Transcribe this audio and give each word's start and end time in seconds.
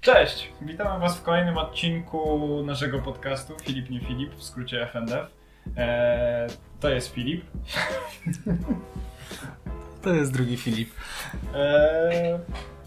Cześć! 0.00 0.52
Witamy 0.62 1.00
Was 1.00 1.18
w 1.18 1.22
kolejnym 1.22 1.58
odcinku 1.58 2.38
naszego 2.64 2.98
podcastu 2.98 3.54
Filip 3.62 3.90
nie 3.90 4.00
Filip, 4.00 4.34
w 4.34 4.42
skrócie 4.42 4.82
FNDF. 4.92 5.26
Eee, 5.76 6.48
to 6.80 6.88
jest 6.88 7.12
Filip. 7.14 7.44
To 10.02 10.10
jest 10.14 10.32
drugi 10.32 10.56
Filip. 10.56 10.90
Eee, 11.54 12.38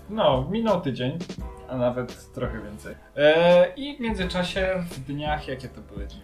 no, 0.10 0.48
minął 0.52 0.82
tydzień, 0.82 1.18
a 1.70 1.78
nawet 1.78 2.34
trochę 2.34 2.62
więcej. 2.62 2.96
Eee, 3.16 3.72
I 3.76 3.98
w 3.98 4.00
międzyczasie, 4.00 4.84
w 4.92 5.00
dniach, 5.00 5.48
jakie 5.48 5.70
to 5.70 5.82
były 5.82 6.08
dni? 6.08 6.22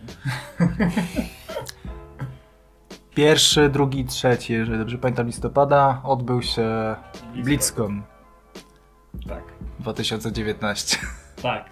Pierwszy, 3.16 3.70
drugi, 3.70 4.06
trzeci, 4.06 4.54
jeżeli 4.54 4.78
dobrze 4.78 4.98
pamiętam, 4.98 5.28
listopada 5.28 6.02
odbył 6.04 6.42
się 6.42 6.96
BlizzCon 7.36 8.04
Tak. 9.28 9.59
2019. 9.80 10.98
Tak. 11.41 11.66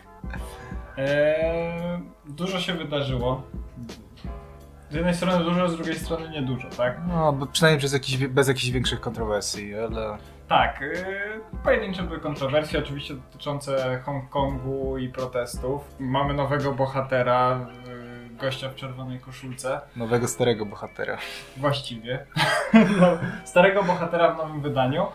Eee, 0.97 1.99
dużo 2.25 2.59
się 2.59 2.73
wydarzyło. 2.73 3.43
Z 4.89 4.93
jednej 4.93 5.15
strony 5.15 5.43
dużo, 5.43 5.69
z 5.69 5.75
drugiej 5.75 5.95
strony 5.95 6.29
niedużo, 6.29 6.67
tak? 6.77 7.01
No, 7.07 7.47
przynajmniej 7.51 7.79
przez 7.79 7.93
jakiś, 7.93 8.17
bez 8.27 8.47
jakichś 8.47 8.69
większych 8.69 8.99
kontrowersji, 9.01 9.75
ale... 9.75 10.17
Tak, 10.47 10.81
yy, 10.81 11.41
pojedyncze 11.63 12.03
były 12.03 12.19
kontrowersje, 12.19 12.79
oczywiście 12.79 13.13
dotyczące 13.13 14.01
Hongkongu 14.05 14.97
i 14.97 15.09
protestów. 15.09 15.81
Mamy 15.99 16.33
nowego 16.33 16.71
bohatera, 16.73 17.67
yy, 17.87 18.37
gościa 18.37 18.69
w 18.69 18.75
czerwonej 18.75 19.19
koszulce. 19.19 19.81
Nowego, 19.95 20.27
starego 20.27 20.65
bohatera. 20.65 21.17
Właściwie. 21.57 22.25
no, 22.99 23.07
starego 23.45 23.83
bohatera 23.83 24.33
w 24.33 24.37
nowym 24.37 24.61
wydaniu. 24.61 25.05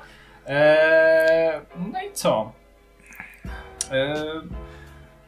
Eee, 0.47 1.61
no 1.93 2.03
i 2.03 2.13
co? 2.13 2.53
Eee, 3.93 4.41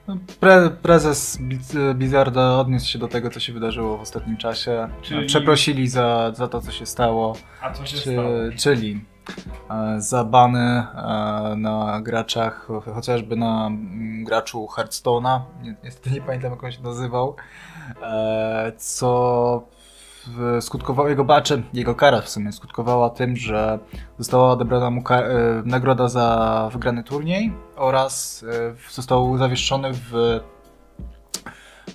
No, 0.09 0.17
Pre, 0.41 0.71
prezes 0.71 1.39
Blizz- 1.41 1.95
Blizzarda 1.95 2.57
odniósł 2.57 2.89
się 2.89 2.99
do 2.99 3.09
tego, 3.09 3.31
co 3.31 3.41
się 3.41 3.53
wydarzyło 3.53 3.99
w 3.99 4.01
ostatnim 4.01 4.37
czasie. 4.37 4.89
Czyli- 5.03 5.27
Przeprosili 5.27 5.89
za, 5.89 6.33
za 6.35 6.49
to, 6.49 6.61
co 6.61 6.71
się 6.71 6.87
stało. 6.87 7.33
a 7.63 7.71
co 7.73 7.87
się 7.87 7.97
Czy, 7.97 8.13
stało? 8.13 8.29
czyli 8.59 9.05
e, 9.71 10.01
za 10.01 10.25
bany 10.25 10.59
e, 10.61 11.55
na 11.57 12.01
graczach, 12.03 12.67
cho- 12.69 12.95
chociażby 12.95 13.37
na 13.37 13.67
mm, 13.67 14.25
graczu 14.25 14.67
Hearthstone'a, 14.67 15.41
Ni- 15.63 15.75
niestety 15.85 16.11
nie 16.11 16.21
pamiętam 16.21 16.51
jak 16.51 16.65
on 16.65 16.73
się 16.73 16.83
nazywał, 16.83 17.37
e, 18.03 18.73
co 18.77 19.63
skutkowało 20.61 21.09
jego 21.09 21.25
baczy, 21.25 21.63
jego 21.73 21.95
kara 21.95 22.21
w 22.21 22.29
sumie 22.29 22.53
skutkowała 22.53 23.11
tym, 23.11 23.37
że 23.37 23.79
została 24.19 24.51
odebrana 24.51 24.91
mu 24.91 25.03
e, 25.11 25.23
nagroda 25.65 26.09
za 26.09 26.69
wygrany 26.73 27.05
turniej 27.05 27.53
oraz 27.77 28.45
e, 28.91 28.93
został 28.93 29.39
zawieszczony 29.39 29.93
w, 29.93 30.41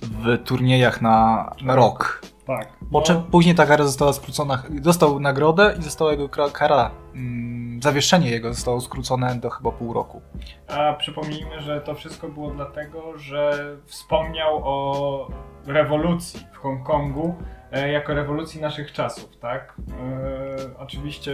w 0.02 0.38
turniejach 0.44 1.02
na, 1.02 1.50
na 1.62 1.74
rok. 1.74 2.22
Tak. 2.46 2.68
Bo 2.82 3.02
No, 3.08 3.22
później 3.30 3.54
ta 3.54 3.66
kara 3.66 3.84
została 3.84 4.12
skrócona, 4.12 4.62
dostał 4.70 5.20
nagrodę 5.20 5.74
i 5.78 5.82
została 5.82 6.10
jego 6.10 6.28
kara, 6.28 6.90
mm, 7.14 7.82
zawieszenie 7.82 8.30
jego 8.30 8.54
zostało 8.54 8.80
skrócone 8.80 9.34
do 9.34 9.50
chyba 9.50 9.72
pół 9.72 9.92
roku. 9.92 10.20
A 10.68 10.92
przypomnijmy, 10.92 11.60
że 11.60 11.80
to 11.80 11.94
wszystko 11.94 12.28
było 12.28 12.50
dlatego, 12.50 13.18
że 13.18 13.66
wspomniał 13.86 14.60
o 14.64 15.28
rewolucji 15.66 16.40
w 16.52 16.56
Hongkongu 16.56 17.34
jako 17.78 18.14
rewolucji 18.14 18.60
naszych 18.60 18.92
czasów, 18.92 19.36
tak? 19.36 19.74
E, 19.78 20.78
oczywiście 20.78 21.32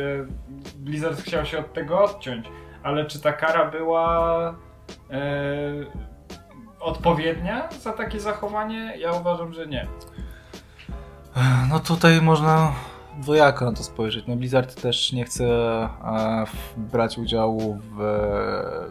Blizzard 0.76 1.20
chciał 1.20 1.46
się 1.46 1.58
od 1.58 1.72
tego 1.72 2.04
odciąć, 2.04 2.46
ale 2.82 3.06
czy 3.06 3.20
ta 3.20 3.32
kara 3.32 3.70
była 3.70 4.54
e, 5.10 5.22
odpowiednia 6.80 7.68
za 7.80 7.92
takie 7.92 8.20
zachowanie? 8.20 8.94
Ja 8.98 9.12
uważam, 9.12 9.52
że 9.52 9.66
nie. 9.66 9.86
No 11.70 11.80
tutaj 11.80 12.22
można 12.22 12.72
dwojako 13.20 13.64
na 13.64 13.72
to 13.72 13.82
spojrzeć. 13.82 14.26
No 14.26 14.36
Blizzard 14.36 14.82
też 14.82 15.12
nie 15.12 15.24
chce 15.24 15.44
e, 15.44 16.44
brać 16.76 17.18
udziału 17.18 17.78
w, 17.82 17.96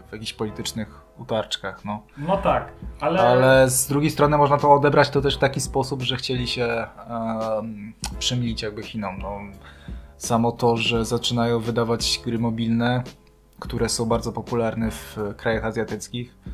w 0.08 0.12
jakichś 0.12 0.32
politycznych 0.32 1.06
utarczkach, 1.18 1.84
no. 1.84 2.02
No 2.18 2.36
tak, 2.36 2.72
ale, 3.00 3.20
Ale 3.20 3.70
z 3.70 3.88
drugiej 3.88 4.10
strony 4.10 4.38
można 4.38 4.58
to 4.58 4.72
odebrać 4.72 5.10
to 5.10 5.20
też 5.20 5.36
w 5.36 5.38
taki 5.38 5.60
sposób, 5.60 6.02
że 6.02 6.16
chcieli 6.16 6.48
się 6.48 6.86
em, 7.58 7.92
przymilić 8.18 8.62
jakby 8.62 8.82
Chinom. 8.82 9.18
No, 9.18 9.38
samo 10.16 10.52
to, 10.52 10.76
że 10.76 11.04
zaczynają 11.04 11.60
wydawać 11.60 12.20
gry 12.24 12.38
mobilne, 12.38 13.02
które 13.60 13.88
są 13.88 14.04
bardzo 14.04 14.32
popularne 14.32 14.90
w 14.90 15.18
krajach 15.36 15.64
azjatyckich, 15.64 16.34
e, 16.46 16.50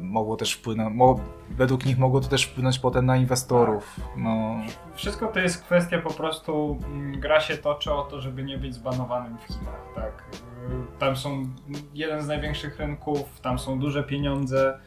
mogło 0.00 0.36
też 0.36 0.52
wpłynąć, 0.52 1.20
według 1.50 1.86
nich 1.86 1.98
mogło 1.98 2.20
to 2.20 2.28
też 2.28 2.44
wpłynąć 2.44 2.78
potem 2.78 3.06
na 3.06 3.16
inwestorów. 3.16 3.96
No, 4.16 4.56
Wszystko 4.94 5.26
to 5.26 5.40
jest 5.40 5.64
kwestia 5.64 5.98
po 5.98 6.10
prostu, 6.10 6.78
mm, 6.86 7.20
gra 7.20 7.40
się 7.40 7.56
toczy 7.56 7.92
o 7.92 8.02
to, 8.02 8.20
żeby 8.20 8.42
nie 8.42 8.58
być 8.58 8.74
zbanowanym 8.74 9.38
w 9.38 9.42
Chinach, 9.42 9.84
tak. 9.94 10.24
Y, 10.34 10.98
Tam 10.98 11.16
są 11.16 11.46
jeden 11.94 12.22
z 12.22 12.26
największych 12.26 12.78
rynków, 12.78 13.40
tam 13.40 13.58
są 13.58 13.78
duże 13.78 14.02
pieniądze, 14.04 14.78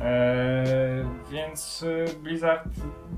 e, 0.00 0.64
więc 1.30 1.82
y, 1.82 2.04
Blizzard 2.22 2.64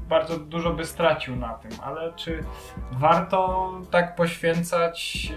bardzo 0.09 0.39
dużo 0.39 0.73
by 0.73 0.85
stracił 0.85 1.37
na 1.37 1.55
tym, 1.55 1.71
ale 1.83 2.13
czy 2.13 2.45
warto 2.93 3.71
tak 3.91 4.17
poświęcać 4.17 5.29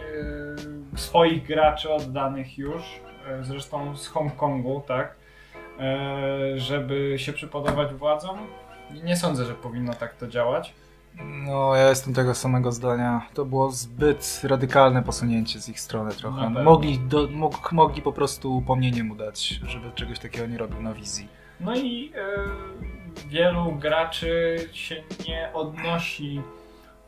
y, 0.95 0.99
swoich 0.99 1.47
graczy 1.47 1.93
oddanych 1.93 2.57
już, 2.57 2.83
zresztą 3.41 3.97
z 3.97 4.07
Hongkongu, 4.07 4.83
tak, 4.87 5.15
e, 5.79 6.59
żeby 6.59 7.13
się 7.17 7.33
przypodobać 7.33 7.93
władzom? 7.93 8.37
Nie 9.03 9.15
sądzę, 9.17 9.45
że 9.45 9.53
powinno 9.53 9.93
tak 9.93 10.15
to 10.15 10.27
działać. 10.27 10.73
no, 11.45 11.75
ja 11.75 11.89
jestem 11.89 12.13
tego 12.13 12.35
samego 12.35 12.71
zdania. 12.71 13.21
To 13.33 13.45
było 13.45 13.71
zbyt 13.71 14.41
radykalne 14.43 15.03
posunięcie 15.03 15.61
z 15.61 15.69
ich 15.69 15.79
strony 15.79 16.11
trochę. 16.11 16.49
Mogli, 16.49 16.99
do, 16.99 17.27
mog, 17.31 17.71
mogli 17.71 18.01
po 18.01 18.13
prostu 18.13 18.57
upomnienie 18.57 19.03
mu 19.03 19.15
dać, 19.15 19.59
żeby 19.67 19.91
czegoś 19.95 20.19
takiego 20.19 20.47
nie 20.47 20.57
robił 20.57 20.81
na 20.81 20.93
wizji. 20.93 21.27
No 21.59 21.75
i 21.75 22.11
e, 22.15 23.27
wielu 23.27 23.71
graczy 23.71 24.57
się 24.73 25.03
nie 25.27 25.49
odnosi 25.53 26.41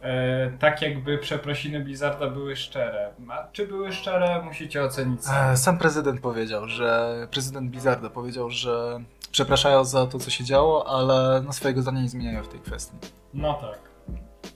e, 0.06 0.52
tak, 0.60 0.82
jakby 0.82 1.18
przeprosiny 1.18 1.80
Blizzarda 1.80 2.28
były 2.28 2.56
szczere. 2.56 3.10
A 3.30 3.48
czy 3.52 3.68
były 3.68 3.94
szczere, 3.94 4.42
musicie 4.42 4.84
ocenić 4.84 5.20
E, 5.20 5.24
sami. 5.24 5.58
Sam 5.58 5.78
prezydent 5.78 6.22
powiedział, 6.22 6.68
że 6.68 7.16
prezydent 7.32 7.70
Blizzarda 7.70 8.10
powiedział, 8.10 8.50
że 8.50 9.00
przepraszają 9.32 9.86
za 9.86 10.08
to, 10.08 10.20
co 10.20 10.30
się 10.30 10.44
działo, 10.44 10.88
ale 10.88 11.42
no, 11.42 11.54
swojego 11.54 11.82
zdania 11.82 12.02
nie 12.02 12.10
zmieniają 12.10 12.44
w 12.44 12.48
tej 12.48 12.60
kwestii. 12.60 12.98
No 13.34 13.54
tak. 13.54 13.80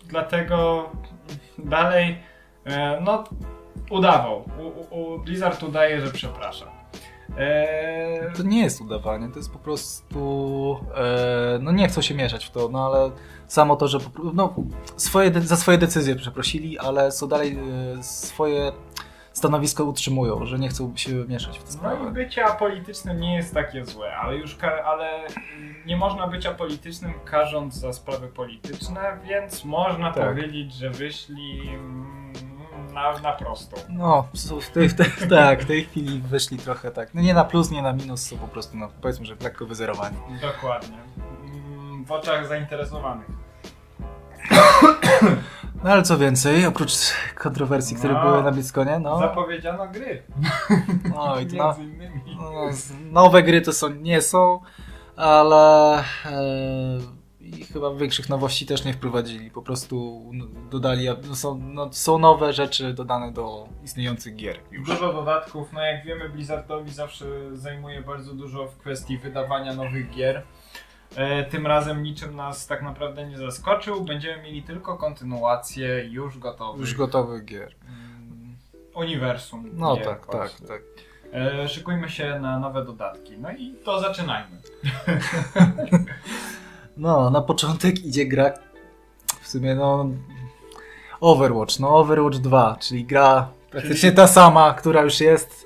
Dlatego 0.08 0.90
dalej, 1.58 2.18
e, 2.66 3.02
no, 3.02 3.24
udawał. 3.90 4.46
U, 4.60 4.96
u, 4.96 5.14
u 5.16 5.20
Blizzard 5.20 5.64
udaje, 5.64 6.02
że 6.02 6.12
przeprasza. 6.12 6.79
E, 7.38 8.32
To 8.38 8.44
nie 8.44 8.62
jest 8.64 8.82
udawanie, 8.82 9.30
to 9.30 9.36
jest 9.40 9.54
po 9.54 9.60
prostu. 9.60 10.80
E, 10.96 11.60
no 11.62 11.72
nie 11.72 11.88
chcą 11.88 12.02
się 12.02 12.16
mieszać 12.16 12.46
w 12.46 12.52
to, 12.52 12.70
no 12.72 12.86
ale 12.86 13.12
samo 13.48 13.76
to, 13.76 13.88
że 13.88 13.98
no, 14.34 14.54
swoje, 14.98 15.42
za 15.42 15.56
swoje 15.58 15.78
decyzje 15.78 16.16
przeprosili, 16.16 16.80
ale 16.80 17.12
są 17.12 17.28
dalej 17.28 17.60
e, 18.00 18.04
swoje 18.04 18.72
stanowisko 19.34 19.84
utrzymują, 19.84 20.46
że 20.46 20.60
nie 20.60 20.70
chcą 20.70 20.94
się 20.98 21.12
mieszać 21.14 21.60
w 21.60 21.64
te 21.64 21.70
No 21.84 21.94
i 21.94 21.96
sprawy. 21.96 22.12
bycie 22.12 22.46
apolitycznym 22.46 23.20
nie 23.20 23.36
jest 23.36 23.54
takie 23.54 23.86
złe, 23.86 24.16
ale 24.16 24.36
już 24.38 24.58
ale 24.86 25.28
nie 25.86 25.98
można 25.98 26.28
być 26.28 26.46
apolitycznym 26.46 27.14
karząc 27.26 27.74
za 27.76 27.94
sprawy 27.94 28.28
polityczne, 28.28 29.18
więc 29.24 29.66
można 29.66 30.14
Tak. 30.14 30.24
powiedzieć, 30.28 30.74
że 30.74 30.90
wyszli 30.90 31.62
na, 32.94 33.20
na 33.20 33.34
prostą. 33.34 33.78
No, 33.90 34.28
w 34.62 34.70
tej, 34.70 34.90
w 34.90 34.94
tej, 34.96 35.06
tak, 35.30 35.62
w 35.64 35.66
tej 35.66 35.84
chwili 35.86 36.22
wyszli 36.22 36.58
trochę 36.58 36.92
tak. 36.92 37.14
No 37.14 37.22
nie 37.22 37.34
na 37.34 37.44
plus, 37.44 37.72
nie 37.72 37.82
na 37.82 37.94
minus, 37.94 38.22
są 38.22 38.38
po 38.38 38.48
prostu, 38.48 38.78
no, 38.78 38.88
powiedzmy, 39.02 39.26
że 39.26 39.36
lekko 39.44 39.66
wyzerowani. 39.66 40.18
Dokładnie. 40.42 40.98
Mm, 41.44 42.06
W 42.06 42.12
oczach 42.12 42.48
zainteresowanych. 42.48 43.28
No 45.84 45.90
ale 45.92 46.02
co 46.04 46.18
więcej, 46.18 46.66
oprócz 46.66 46.92
kontrowersji, 47.36 47.96
które 47.98 48.14
No. 48.14 48.22
były 48.22 48.44
na 48.44 48.52
BlizzConie, 48.52 49.00
no, 49.00 49.20
Zapowiedziano 49.20 49.88
gry. 49.88 50.24
no 51.16 51.40
i 51.40 51.48
to 51.48 51.56
na, 51.56 51.68
Między 51.68 51.84
innymi. 51.84 52.38
no, 52.38 52.70
nowe 53.12 53.44
gry 53.44 53.62
to 53.62 53.74
są, 53.74 53.90
nie 53.90 54.22
są, 54.22 54.60
ale 55.16 55.98
e, 56.00 56.04
chyba 57.74 57.94
większych 57.94 58.30
nowości 58.30 58.66
też 58.66 58.86
nie 58.86 58.94
wprowadzili, 58.94 59.52
po 59.52 59.62
prostu 59.62 60.26
dodali, 60.72 61.08
no, 61.28 61.36
są, 61.36 61.60
no, 61.64 61.94
są 61.94 62.20
nowe 62.20 62.54
rzeczy 62.54 62.94
dodane 62.94 63.32
do 63.32 63.68
istniejących 63.84 64.36
gier 64.36 64.60
już. 64.72 64.88
Dużo 64.88 65.14
dodatków, 65.14 65.74
no 65.74 65.82
jak 65.82 66.06
wiemy 66.06 66.30
Blizzardowi 66.30 66.92
zawsze 66.92 67.26
zajmuje 67.58 68.02
bardzo 68.02 68.34
dużo 68.34 68.68
w 68.68 68.78
kwestii 68.78 69.18
wydawania 69.18 69.74
nowych 69.74 70.10
gier. 70.10 70.44
E, 71.16 71.44
tym 71.44 71.68
razem 71.68 72.04
niczym 72.04 72.36
nas 72.36 72.68
tak 72.68 72.82
naprawdę 72.82 73.28
nie 73.28 73.38
zaskoczył, 73.38 74.02
będziemy 74.04 74.44
mieli 74.44 74.64
tylko 74.64 74.98
kontynuację 74.98 76.06
już 76.10 76.38
gotowych 76.40 76.82
Już 76.82 76.96
gotowych 76.96 77.46
gier. 77.46 77.76
mm, 77.88 78.56
uniwersum. 78.96 79.70
No 79.74 79.96
gier 79.96 80.06
tak, 80.06 80.20
tak, 80.26 80.36
właśnie. 80.36 80.68
tak. 80.68 80.82
E, 81.34 81.68
szykujmy 81.70 82.10
się 82.10 82.40
na 82.40 82.60
nowe 82.60 82.86
dodatki. 82.86 83.38
No 83.38 83.52
i 83.52 83.76
to 83.84 84.00
zaczynajmy. 84.00 84.58
No, 87.00 87.30
na 87.30 87.42
początek 87.42 88.00
idzie 88.06 88.26
gra 88.26 88.54
w 89.42 89.48
sumie 89.48 89.76
no 89.76 90.06
Overwatch, 91.22 91.80
no 91.80 91.90
Overwatch 91.98 92.38
2, 92.38 92.78
czyli 92.80 93.06
gra 93.06 93.50
praktycznie 93.72 94.12
ta 94.12 94.28
sama, 94.28 94.74
która 94.74 95.02
już 95.02 95.20
jest. 95.22 95.66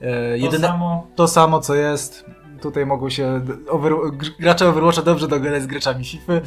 E, 0.00 0.04
To 0.30 0.36
jedyne, 0.36 0.66
samo 0.68 1.06
to 1.16 1.28
samo 1.28 1.60
co 1.60 1.74
jest. 1.74 2.24
Tutaj 2.62 2.86
mogą 2.86 3.10
się 3.10 3.40
over, 3.68 3.92
gr- 3.92 4.36
gracze 4.40 4.68
Overwatcha 4.68 5.02
dobrze 5.02 5.28
dogadać 5.28 5.62
z 5.62 5.66
graczami 5.66 6.04
FIFA. 6.04 6.32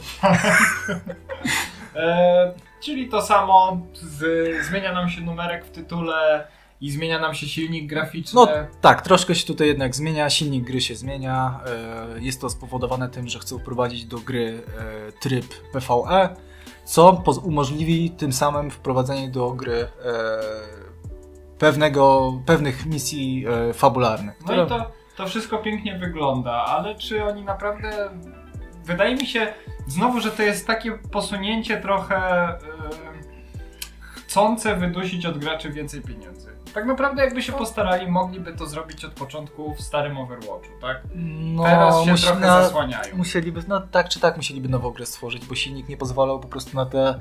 E, 1.96 2.54
czyli 2.84 3.10
to 3.10 3.22
samo, 3.22 3.78
z, 3.94 4.26
zmienia 4.66 4.94
nam 4.94 5.10
się 5.10 5.22
numerek 5.22 5.66
w 5.66 5.70
tytule 5.72 6.48
i 6.86 6.92
zmienia 6.92 7.20
nam 7.20 7.34
się 7.34 7.48
silnik 7.48 7.88
graficzny. 7.90 8.36
No 8.42 8.48
tak, 8.82 9.02
troszkę 9.02 9.36
się 9.36 9.48
tutaj 9.48 9.68
jednak 9.68 9.96
zmienia, 9.96 10.30
silnik 10.30 10.64
gry 10.64 10.82
się 10.82 10.96
zmienia. 10.96 11.60
E, 12.16 12.22
Jest 12.22 12.42
to 12.42 12.50
spowodowane 12.50 13.10
tym, 13.10 13.28
że 13.28 13.40
chcą 13.40 13.60
wprowadzić 13.60 14.06
do 14.06 14.18
gry 14.18 14.64
e, 15.08 15.12
tryb 15.12 15.46
PvE, 15.72 16.36
co 16.86 17.24
umożliwi 17.44 18.12
tym 18.12 18.34
samym 18.34 18.72
wprowadzenie 18.72 19.30
do 19.30 19.52
gry 19.52 19.76
e, 19.76 19.88
pewnego, 21.60 22.34
pewnych 22.46 22.86
misji 22.86 23.46
fabularnych. 23.74 24.36
no 24.40 24.46
które- 24.46 24.66
i 24.66 24.70
to, 24.70 24.92
to 25.18 25.28
wszystko 25.28 25.58
pięknie 25.58 25.98
wygląda, 26.00 26.52
ale 26.52 26.96
czy 26.96 27.24
oni 27.24 27.44
naprawdę. 27.44 28.10
Wydaje 28.86 29.16
mi 29.16 29.26
się 29.28 29.54
znowu, 29.88 30.20
że 30.20 30.32
to 30.32 30.44
jest 30.44 30.68
takie 30.68 30.92
posunięcie 30.92 31.78
trochę 31.82 32.48
chcące 34.16 34.76
wydusić 34.76 35.26
od 35.26 35.38
graczy 35.38 35.70
więcej 35.70 36.02
pieniędzy. 36.02 36.55
Tak 36.76 36.86
naprawdę, 36.86 37.24
jakby 37.24 37.42
się 37.42 37.54
postarali, 37.54 38.08
mogliby 38.08 38.54
to 38.54 38.66
zrobić 38.66 39.06
od 39.06 39.14
początku 39.14 39.74
w 39.74 39.82
starym 39.82 40.18
Overwatchu, 40.18 40.72
tak? 40.82 41.02
no, 41.16 41.64
Teraz 41.64 42.04
się 42.04 42.16
trochę 42.16 42.48
zasłaniają. 42.48 43.18
Musieliby, 43.18 43.62
no 43.68 43.82
tak 43.82 44.10
czy 44.10 44.20
tak 44.20 44.38
musieliby 44.38 44.70
nową 44.70 44.92
grę 44.92 45.06
stworzyć, 45.06 45.46
bo 45.46 45.56
silnik 45.56 45.90
nie 45.90 45.98
pozwalał 45.98 46.40
po 46.40 46.48
prostu 46.48 46.76
na 46.78 46.86
te 46.86 47.20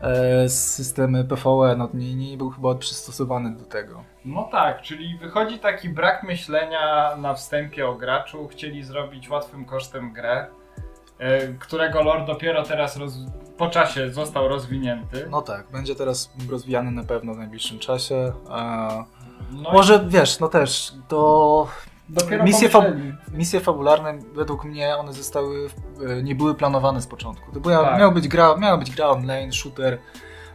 e, 0.00 0.48
systemy 0.48 1.24
PvE, 1.24 1.76
no 1.76 1.88
nie, 1.94 2.14
nie 2.14 2.36
był 2.36 2.50
chyba 2.50 2.74
przystosowany 2.74 3.56
do 3.56 3.64
tego. 3.64 4.04
No 4.24 4.48
tak, 4.52 4.82
czyli 4.82 5.18
wychodzi 5.18 5.58
taki 5.58 5.88
brak 5.88 6.22
myślenia 6.22 7.16
na 7.16 7.34
wstępie 7.34 7.88
o 7.88 7.94
graczu. 7.94 8.48
Chcieli 8.48 8.84
zrobić 8.84 9.28
łatwym 9.30 9.64
kosztem 9.64 10.12
grę, 10.12 10.46
którego 11.58 12.02
lore 12.02 12.24
dopiero 12.26 12.62
teraz 12.62 12.96
roz... 12.96 13.12
po 13.56 13.68
czasie 13.68 14.10
został 14.10 14.48
rozwinięty. 14.48 15.26
No 15.30 15.42
tak, 15.42 15.66
będzie 15.72 15.94
teraz 15.94 16.30
rozwijany 16.50 16.90
na 16.90 17.04
pewno 17.04 17.34
w 17.34 17.38
najbliższym 17.38 17.78
czasie. 17.78 18.32
E, 18.50 19.04
No 19.52 19.72
może 19.72 20.04
wiesz, 20.08 20.40
no 20.40 20.48
też, 20.48 20.92
to 21.08 21.66
i 22.10 22.12
dopiero 22.12 22.44
misje, 22.44 22.68
fab- 22.68 23.12
misje 23.32 23.60
fabularne 23.60 24.18
według 24.34 24.64
mnie 24.64 24.96
one 24.96 25.12
zostały, 25.12 25.68
e, 26.08 26.22
nie 26.22 26.34
były 26.34 26.54
planowane 26.54 27.02
z 27.02 27.06
początku. 27.06 27.52
To 27.52 27.60
była, 27.60 27.84
Tak. 27.84 27.98
miała, 27.98 28.10
być 28.12 28.28
gra, 28.28 28.56
miała 28.56 28.76
być 28.76 28.90
gra 28.90 29.06
online, 29.08 29.52
shooter 29.52 29.98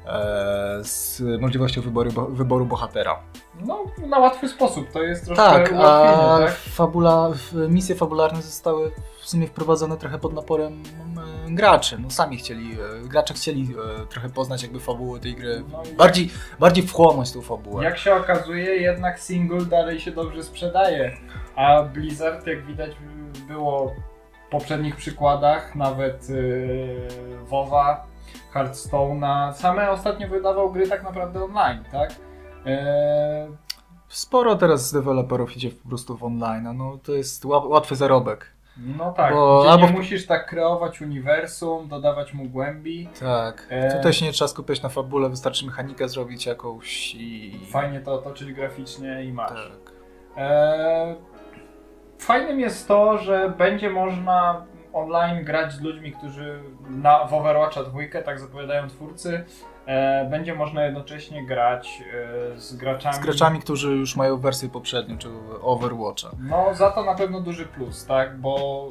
e, 0.05 0.79
z 0.83 1.21
możliwością 1.41 1.81
wyboru, 1.81 2.11
bo, 2.11 2.25
wyboru 2.25 2.65
bohatera. 2.65 3.19
No, 3.65 3.83
na 4.07 4.19
łatwy 4.19 4.49
sposób, 4.49 4.91
to 4.91 5.03
jest 5.03 5.25
troszkę 5.25 5.43
Tak, 5.43 5.73
a 5.77 6.37
tak? 6.39 6.51
fabula, 6.55 7.29
misje 7.69 7.95
fabularne 7.95 8.41
zostały 8.41 8.91
w 9.23 9.29
sumie 9.29 9.47
wprowadzone 9.47 9.97
trochę 9.97 10.19
pod 10.19 10.33
naporem 10.33 10.83
e, 11.47 11.51
graczy. 11.51 11.97
No 11.99 12.09
sami 12.09 12.37
chcieli, 12.37 12.71
e, 12.73 13.07
gracze 13.07 13.33
chcieli 13.33 13.75
e, 14.01 14.05
trochę 14.05 14.29
poznać 14.29 14.63
jakby 14.63 14.79
fabułę 14.79 15.19
tej 15.19 15.35
gry. 15.35 15.63
No 15.71 15.83
Bardziej, 15.97 16.29
bardziej 16.59 16.87
wchłonąć 16.87 17.31
tą 17.31 17.41
fabułę. 17.41 17.83
Jak 17.83 17.97
się 17.97 18.15
okazuje, 18.15 18.75
jednak 18.75 19.19
single 19.19 19.65
dalej 19.65 19.99
się 19.99 20.11
dobrze 20.11 20.43
sprzedaje. 20.43 21.17
A 21.55 21.83
Blizzard, 21.83 22.47
jak 22.47 22.65
widać, 22.65 22.91
było 23.47 23.95
w 24.47 24.51
poprzednich 24.51 24.95
przykładach, 24.95 25.75
nawet 25.75 26.29
yy, 26.29 26.97
WoWa, 27.43 28.07
Hearthstone'a, 28.53 29.53
same 29.53 29.91
ostatnio 29.91 30.27
wydawał 30.27 30.71
gry 30.71 30.87
tak 30.87 31.03
naprawdę 31.03 31.43
online, 31.43 31.83
tak? 31.91 32.09
Yy, 32.65 32.73
Sporo 34.07 34.55
teraz 34.55 34.93
deweloperów 34.93 35.57
idzie 35.57 35.69
po 35.69 35.89
prostu 35.89 36.17
w 36.17 36.23
online, 36.23 36.77
no 36.77 36.97
to 37.03 37.11
jest 37.11 37.45
ła- 37.45 37.67
łatwy 37.67 37.95
zarobek. 37.95 38.52
No 38.77 39.13
tak, 39.13 39.33
Bo 39.33 39.71
albo 39.71 39.85
nie 39.85 39.91
musisz 39.91 40.25
tak 40.25 40.49
kreować 40.49 41.01
uniwersum, 41.01 41.87
dodawać 41.87 42.33
mu 42.33 42.45
głębi. 42.45 43.09
Tak. 43.19 43.67
E. 43.69 43.97
Tutaj 43.97 44.13
się 44.13 44.25
nie 44.25 44.31
trzeba 44.31 44.47
skupiać 44.47 44.81
na 44.81 44.89
fabule, 44.89 45.29
wystarczy 45.29 45.65
mechanikę 45.65 46.09
zrobić 46.09 46.45
jakąś 46.45 47.15
i... 47.15 47.59
Fajnie 47.71 47.99
to 47.99 48.13
otoczyć 48.13 48.53
graficznie 48.53 49.23
i 49.25 49.33
masz. 49.33 49.49
Tak. 49.49 49.93
Eee, 50.37 51.15
Fajnym 52.19 52.59
jest 52.59 52.87
to, 52.87 53.17
że 53.17 53.53
będzie 53.57 53.89
można 53.89 54.65
online 54.93 55.45
grać 55.45 55.73
z 55.73 55.81
ludźmi, 55.81 56.11
którzy 56.11 56.59
na, 56.89 57.25
w 57.27 57.33
Overwatcha 57.33 57.83
2, 57.83 57.99
tak 58.25 58.39
zapowiadają 58.39 58.87
twórcy, 58.87 59.45
e, 59.85 60.25
będzie 60.29 60.55
można 60.55 60.85
jednocześnie 60.85 61.45
grać 61.45 62.03
e, 62.53 62.59
z 62.59 62.75
graczami. 62.75 63.15
Z 63.15 63.19
graczami, 63.19 63.59
którzy 63.59 63.91
już 63.95 64.15
mają 64.15 64.37
wersję 64.37 64.69
poprzednią, 64.69 65.17
czy 65.17 65.29
Overwatcha. 65.61 66.29
No 66.39 66.73
za 66.73 66.91
to 66.91 67.03
na 67.03 67.15
pewno 67.15 67.41
duży 67.41 67.65
plus, 67.65 68.05
tak, 68.05 68.37
bo 68.39 68.85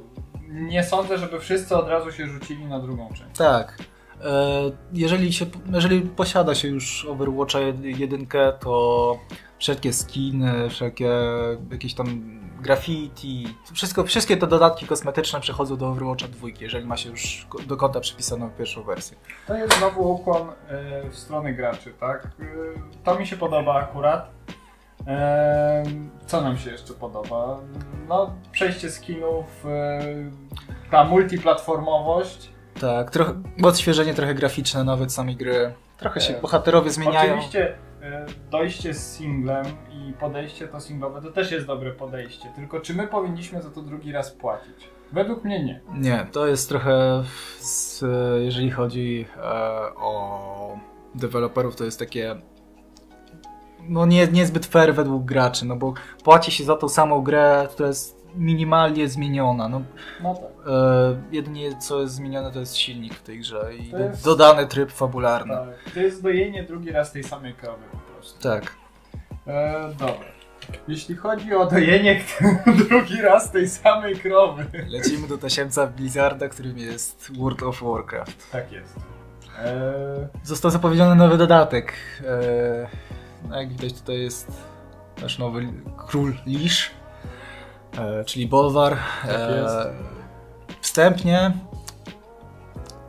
nie 0.49 0.85
sądzę, 0.85 1.19
żeby 1.19 1.41
wszyscy 1.41 1.77
od 1.77 1.89
razu 1.89 2.13
się 2.13 2.27
rzucili 2.27 2.67
na 2.67 2.81
drugą 2.81 3.09
część. 3.09 3.39
Tak. 3.39 3.79
E, 4.25 4.25
Jeżeli, 4.93 5.33
się, 5.33 5.47
jeżeli 5.73 6.01
posiada 6.01 6.55
się 6.55 6.69
już 6.69 7.05
Overwatcha 7.05 7.59
1, 7.83 8.27
to 8.61 9.19
wszelkie 9.59 9.93
skiny, 9.93 10.69
wszelkie 10.71 11.11
jakieś 11.71 11.95
tam 11.95 12.07
graffiti, 12.63 13.57
wszystko, 13.73 14.05
wszystkie 14.05 14.37
te 14.37 14.47
dodatki 14.47 14.87
kosmetyczne 14.87 15.41
przechodzą 15.41 15.77
do 15.77 15.89
Overwatcha 15.89 16.29
2, 16.29 16.49
jeżeli 16.61 16.87
ma 16.87 16.97
się 16.97 17.11
już 17.11 17.47
do 17.67 17.77
konta 17.77 18.01
przypisaną 18.01 18.51
pierwszą 18.51 18.83
wersję. 18.83 19.17
To 19.47 19.57
jest 19.57 19.79
znowu 19.79 20.13
ukłon 20.13 20.49
e, 20.49 21.11
w 21.11 21.19
stronę 21.19 21.53
graczy, 21.53 21.93
tak? 22.01 22.25
E, 22.25 22.31
to 23.05 23.19
mi 23.19 23.27
się 23.27 23.37
podoba 23.37 23.75
akurat. 23.75 24.31
E, 25.07 25.83
co 26.27 26.41
nam 26.41 26.59
się 26.59 26.71
jeszcze 26.71 26.95
podoba? 26.95 27.59
No, 28.09 28.35
przejście 28.53 28.91
skinów, 28.91 29.65
ta 30.91 31.05
multiplatformowość. 31.05 32.53
Tak, 32.81 33.11
trochę 33.11 33.33
odświeżenie 33.63 34.15
trochę 34.15 34.35
graficzne 34.35 34.85
nawet 34.85 35.13
samej 35.13 35.37
gry. 35.37 35.75
Trochę 35.99 36.21
się 36.21 36.33
bohaterowie 36.33 36.91
zmieniają. 36.91 37.35
Oczywiście 37.35 37.79
dojście 38.51 38.95
z 38.95 39.17
singlem 39.17 39.67
i 39.91 40.13
podejście 40.13 40.69
to 40.69 40.81
singlowe 40.81 41.23
to 41.23 41.31
też 41.31 41.53
jest 41.53 41.67
dobre 41.67 41.93
podejście, 41.93 42.49
tylko 42.57 42.81
czy 42.81 42.95
my 42.95 43.07
powinniśmy 43.07 43.63
za 43.63 43.71
to 43.71 43.83
drugi 43.83 44.13
raz 44.13 44.31
płacić? 44.31 44.89
Według 45.13 45.45
mnie 45.45 45.65
nie. 45.65 45.81
Nie, 45.95 46.27
to 46.33 46.47
jest 46.47 46.69
trochę, 46.69 47.25
z, 47.59 48.05
jeżeli 48.45 48.71
chodzi 48.71 49.27
e, 49.37 49.43
o 49.97 50.79
deweloperów, 51.15 51.77
to 51.77 51.85
jest 51.85 51.99
takie 51.99 52.37
no 53.89 54.07
nie, 54.07 54.29
niezbyt 54.29 54.67
fair 54.67 54.95
według 54.95 55.25
graczy, 55.25 55.67
no 55.67 55.77
bo 55.77 55.95
płaci 56.25 56.51
się 56.51 56.65
za 56.65 56.77
tą 56.77 56.89
samą 56.89 57.23
grę, 57.23 57.69
która 57.71 57.89
jest 57.89 58.22
minimalnie 58.37 59.09
zmieniona. 59.09 59.69
No, 59.69 59.83
No 60.23 60.35
tak. 60.35 60.45
e, 60.67 61.23
jedynie 61.33 61.77
co 61.77 62.01
jest 62.01 62.15
zmienione 62.15 62.53
to 62.53 62.61
jest 62.61 62.77
silnik 62.77 63.15
w 63.15 63.23
tej 63.23 63.39
grze 63.39 63.71
i 63.79 63.91
To 63.91 63.99
jest- 63.99 64.25
dodany 64.25 64.67
tryb 64.67 64.93
fabularny. 64.93 65.55
tak. 65.55 65.95
To 65.95 66.01
jest 66.01 66.23
dojenie 66.23 66.63
drugi 66.63 66.91
raz 66.93 67.13
tej 67.13 67.25
samej 67.25 67.55
krowy 67.55 67.83
po 67.93 67.99
prostu. 67.99 68.43
Tak. 68.43 68.77
E, 69.47 69.89
dobra. 69.99 70.33
Jeśli 70.89 71.17
chodzi 71.17 71.55
o 71.55 71.67
dojenie 71.67 72.21
drugi 72.89 73.23
raz 73.23 73.51
tej 73.51 73.69
samej 73.69 74.17
krowy. 74.17 74.67
Lecimy 74.89 75.29
do 75.29 75.39
tasiemca 75.39 75.87
Blizzarda, 75.87 76.49
którym 76.49 76.79
jest 76.79 77.33
World 77.39 77.63
of 77.63 77.83
Warcraft. 77.83 78.51
Tak 78.53 78.73
jest. 78.73 78.97
E, 79.59 80.29
Został 80.43 80.71
zapowiedziany 80.71 81.15
nowy 81.15 81.37
dodatek. 81.39 81.93
E, 82.27 83.49
no 83.49 83.61
jak 83.61 83.69
widać 83.69 83.93
tutaj 83.93 84.21
jest 84.21 84.53
nasz 85.23 85.39
nowy 85.39 85.67
król 85.97 86.35
Lisz, 86.47 86.91
e, 86.91 86.93
czyli 88.27 88.47
Bolwar. 88.47 88.97
Tak 89.23 89.51
jest. 89.51 89.77
Wstępnie 90.81 91.53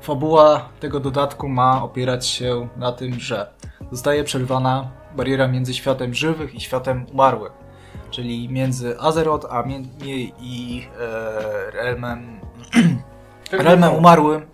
fabuła 0.02 0.70
tego 0.80 1.00
dodatku 1.00 1.50
ma 1.50 1.84
opierać 1.84 2.28
się 2.28 2.68
na 2.78 2.92
tym, 2.92 3.20
że 3.20 3.48
zostaje 3.92 4.24
przerwana 4.24 4.92
bariera 5.16 5.48
między 5.48 5.74
światem 5.74 6.14
żywych 6.14 6.56
i 6.56 6.60
światem 6.60 7.06
umarłych. 7.12 7.52
Czyli 8.12 8.50
między 8.50 9.00
Azeroth 9.00 9.48
a 9.54 9.64
mie- 9.64 10.32
i 10.40 10.88
e, 11.00 11.72
realmem, 11.72 12.40
tylko 13.50 13.64
realmem 13.68 13.94
umarłym 13.94 14.46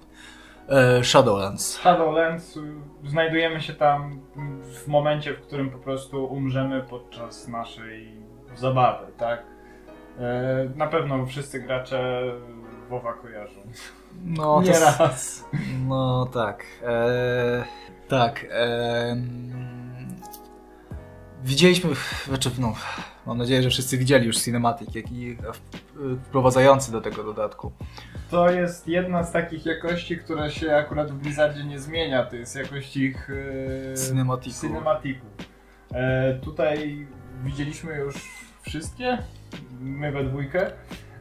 e, 0.69 1.03
Shadowlands. 1.03 1.77
Shadowlands 1.77 2.59
znajdujemy 3.05 3.61
się 3.61 3.73
tam 3.73 4.21
w 4.83 4.87
momencie, 4.87 5.33
w 5.33 5.41
którym 5.41 5.69
po 5.69 5.77
prostu 5.77 6.25
umrzemy 6.25 6.83
podczas 6.89 7.47
naszej 7.47 8.13
zabawy, 8.55 9.05
tak? 9.17 9.43
E, 10.19 10.69
na 10.75 10.87
pewno 10.87 11.25
wszyscy 11.25 11.59
gracze 11.61 12.23
WoWa 12.89 13.13
kojarzą. 13.13 13.59
No, 14.23 14.61
Nie 14.65 14.71
to, 14.73 14.79
raz. 14.79 15.45
no 15.87 16.25
tak. 16.33 16.65
E, 16.83 17.63
tak. 18.07 18.45
E, 18.51 19.15
widzieliśmy, 21.43 21.89
znaczy 22.27 22.51
no, 22.59 22.73
mam 23.25 23.37
nadzieję, 23.37 23.63
że 23.63 23.69
wszyscy 23.69 23.97
widzieli 23.97 24.27
już 24.27 24.37
cinematic, 24.37 24.95
jak 24.95 25.11
i 25.11 25.37
wprowadzający 26.23 26.91
do 26.91 27.01
tego 27.01 27.23
dodatku. 27.23 27.71
To 28.31 28.49
jest 28.51 28.87
jedna 28.87 29.23
z 29.23 29.31
takich 29.31 29.65
jakości, 29.65 30.17
która 30.17 30.49
się 30.49 30.75
akurat 30.75 31.11
w 31.11 31.15
Blizzardzie 31.15 31.63
nie 31.63 31.79
zmienia, 31.79 32.25
to 32.25 32.35
jest 32.35 32.55
jakość 32.55 32.97
ich 32.97 33.29
e, 33.29 34.07
Cinematiku. 34.07 34.61
cinematików. 34.61 35.29
E, 35.93 36.33
tutaj 36.33 37.07
widzieliśmy 37.43 37.95
już 37.97 38.15
wszystkie, 38.61 39.17
my 39.79 40.11
we 40.11 40.23
dwójkę. 40.23 40.71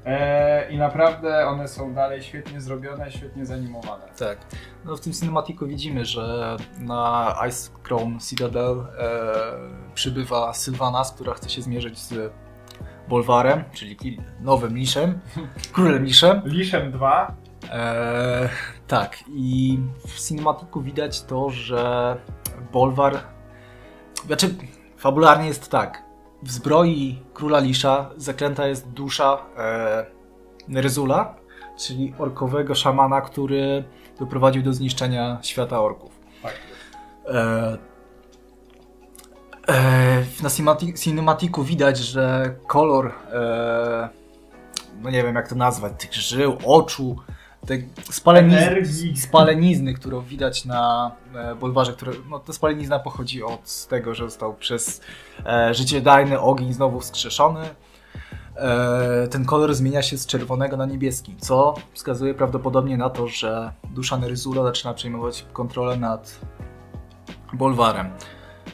E, 0.04 0.70
I 0.70 0.78
naprawdę 0.78 1.46
one 1.46 1.68
są 1.68 1.94
dalej 1.94 2.22
świetnie 2.22 2.60
zrobione, 2.60 3.12
świetnie 3.12 3.46
zanimowane. 3.46 4.04
Tak. 4.18 4.38
No 4.84 4.96
w 4.96 5.00
tym 5.00 5.12
cinematiku 5.12 5.66
widzimy, 5.66 6.04
że 6.04 6.56
na 6.78 7.34
Ice 7.48 7.70
Crown 7.82 8.18
Citadel 8.20 8.86
e, 8.98 9.14
przybywa 9.94 10.52
Sylvanas, 10.54 11.12
która 11.12 11.34
chce 11.34 11.50
się 11.50 11.62
zmierzyć 11.62 11.98
z 11.98 12.32
Bolwarem, 13.08 13.64
czyli 13.72 14.20
nowym 14.40 14.76
Liszem, 14.76 15.20
królem 15.72 16.04
Liszem. 16.04 16.42
Liszem 16.44 16.92
2. 16.92 17.34
E, 17.70 18.48
tak, 18.86 19.18
i 19.28 19.78
w 20.06 20.20
cinematiku 20.20 20.82
widać 20.82 21.22
to, 21.22 21.50
że 21.50 22.16
Bolwar. 22.72 23.18
Znaczy, 24.26 24.54
fabularnie 24.96 25.48
jest 25.48 25.70
tak. 25.70 26.07
W 26.42 26.50
zbroi 26.50 27.22
króla 27.34 27.58
Lisza 27.58 28.10
zaklęta 28.16 28.66
jest 28.66 28.88
dusza 28.88 29.38
e, 29.56 30.06
Nerzula, 30.68 31.34
czyli 31.78 32.14
orkowego 32.18 32.74
szamana, 32.74 33.20
który 33.20 33.84
doprowadził 34.18 34.62
do 34.62 34.72
zniszczenia 34.72 35.38
świata 35.42 35.80
orków. 35.80 36.20
Tak. 36.42 36.54
E, 37.26 37.78
e, 39.68 40.24
na 40.42 40.76
cinematiku 40.96 41.64
widać, 41.64 41.98
że 41.98 42.54
kolor, 42.66 43.12
e, 43.32 44.08
no 45.02 45.10
nie 45.10 45.22
wiem 45.22 45.34
jak 45.34 45.48
to 45.48 45.54
nazwać, 45.54 45.92
tych 45.98 46.14
żył, 46.14 46.58
oczu, 46.64 47.16
te 47.66 47.78
spalenizny, 48.12 49.16
spalenizny, 49.16 49.94
którą 49.94 50.20
widać 50.20 50.64
na 50.64 51.10
e, 51.34 51.54
Bolwarze, 51.54 51.92
które, 51.92 52.12
no 52.30 52.38
ta 52.38 52.52
spalenizna 52.52 52.98
pochodzi 52.98 53.42
od 53.42 53.86
tego, 53.86 54.14
że 54.14 54.24
został 54.24 54.54
przez 54.54 55.00
e, 55.46 55.74
życiodajny 55.74 56.40
ogień 56.40 56.72
znowu 56.72 57.00
wskrzeszony. 57.00 57.60
E, 58.56 59.28
ten 59.30 59.44
kolor 59.44 59.74
zmienia 59.74 60.02
się 60.02 60.18
z 60.18 60.26
czerwonego 60.26 60.76
na 60.76 60.86
niebieski, 60.86 61.36
co 61.36 61.74
wskazuje 61.92 62.34
prawdopodobnie 62.34 62.96
na 62.96 63.10
to, 63.10 63.28
że 63.28 63.72
dusza 63.90 64.18
Neryzula 64.18 64.62
zaczyna 64.62 64.94
przejmować 64.94 65.44
kontrolę 65.52 65.96
nad 65.96 66.40
Bolwarem. 67.52 68.10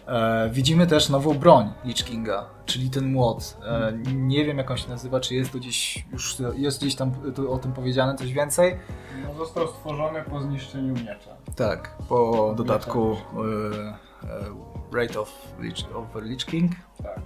E, 0.06 0.50
widzimy 0.52 0.86
też 0.86 1.08
nową 1.08 1.34
broń 1.34 1.72
Lich 1.84 2.04
Kinga, 2.04 2.44
czyli 2.66 2.90
ten 2.90 3.12
młot. 3.12 3.56
E, 3.66 3.92
nie 4.14 4.44
wiem 4.44 4.58
jak 4.58 4.70
on 4.70 4.76
się 4.76 4.88
nazywa, 4.88 5.20
czy 5.20 5.34
jest 5.34 5.52
to 5.52 5.58
gdzieś 5.58 6.04
już 6.12 6.36
jest 6.56 6.80
gdzieś 6.80 6.94
tam 6.94 7.12
o 7.48 7.58
tym 7.58 7.72
powiedziane 7.72 8.14
coś 8.14 8.32
więcej. 8.32 8.76
No, 9.24 9.34
został 9.34 9.68
stworzony 9.68 10.22
po 10.22 10.40
zniszczeniu 10.40 10.94
miecza. 10.94 11.30
Tak, 11.56 11.96
po 12.08 12.54
dodatku 12.56 13.12
e, 13.12 14.28
e, 14.28 15.00
Rate 15.02 15.20
of 15.20 15.32
Lich, 15.60 15.96
of 15.96 16.22
Lich 16.22 16.44
King. 16.44 16.72
Tak. 17.02 17.20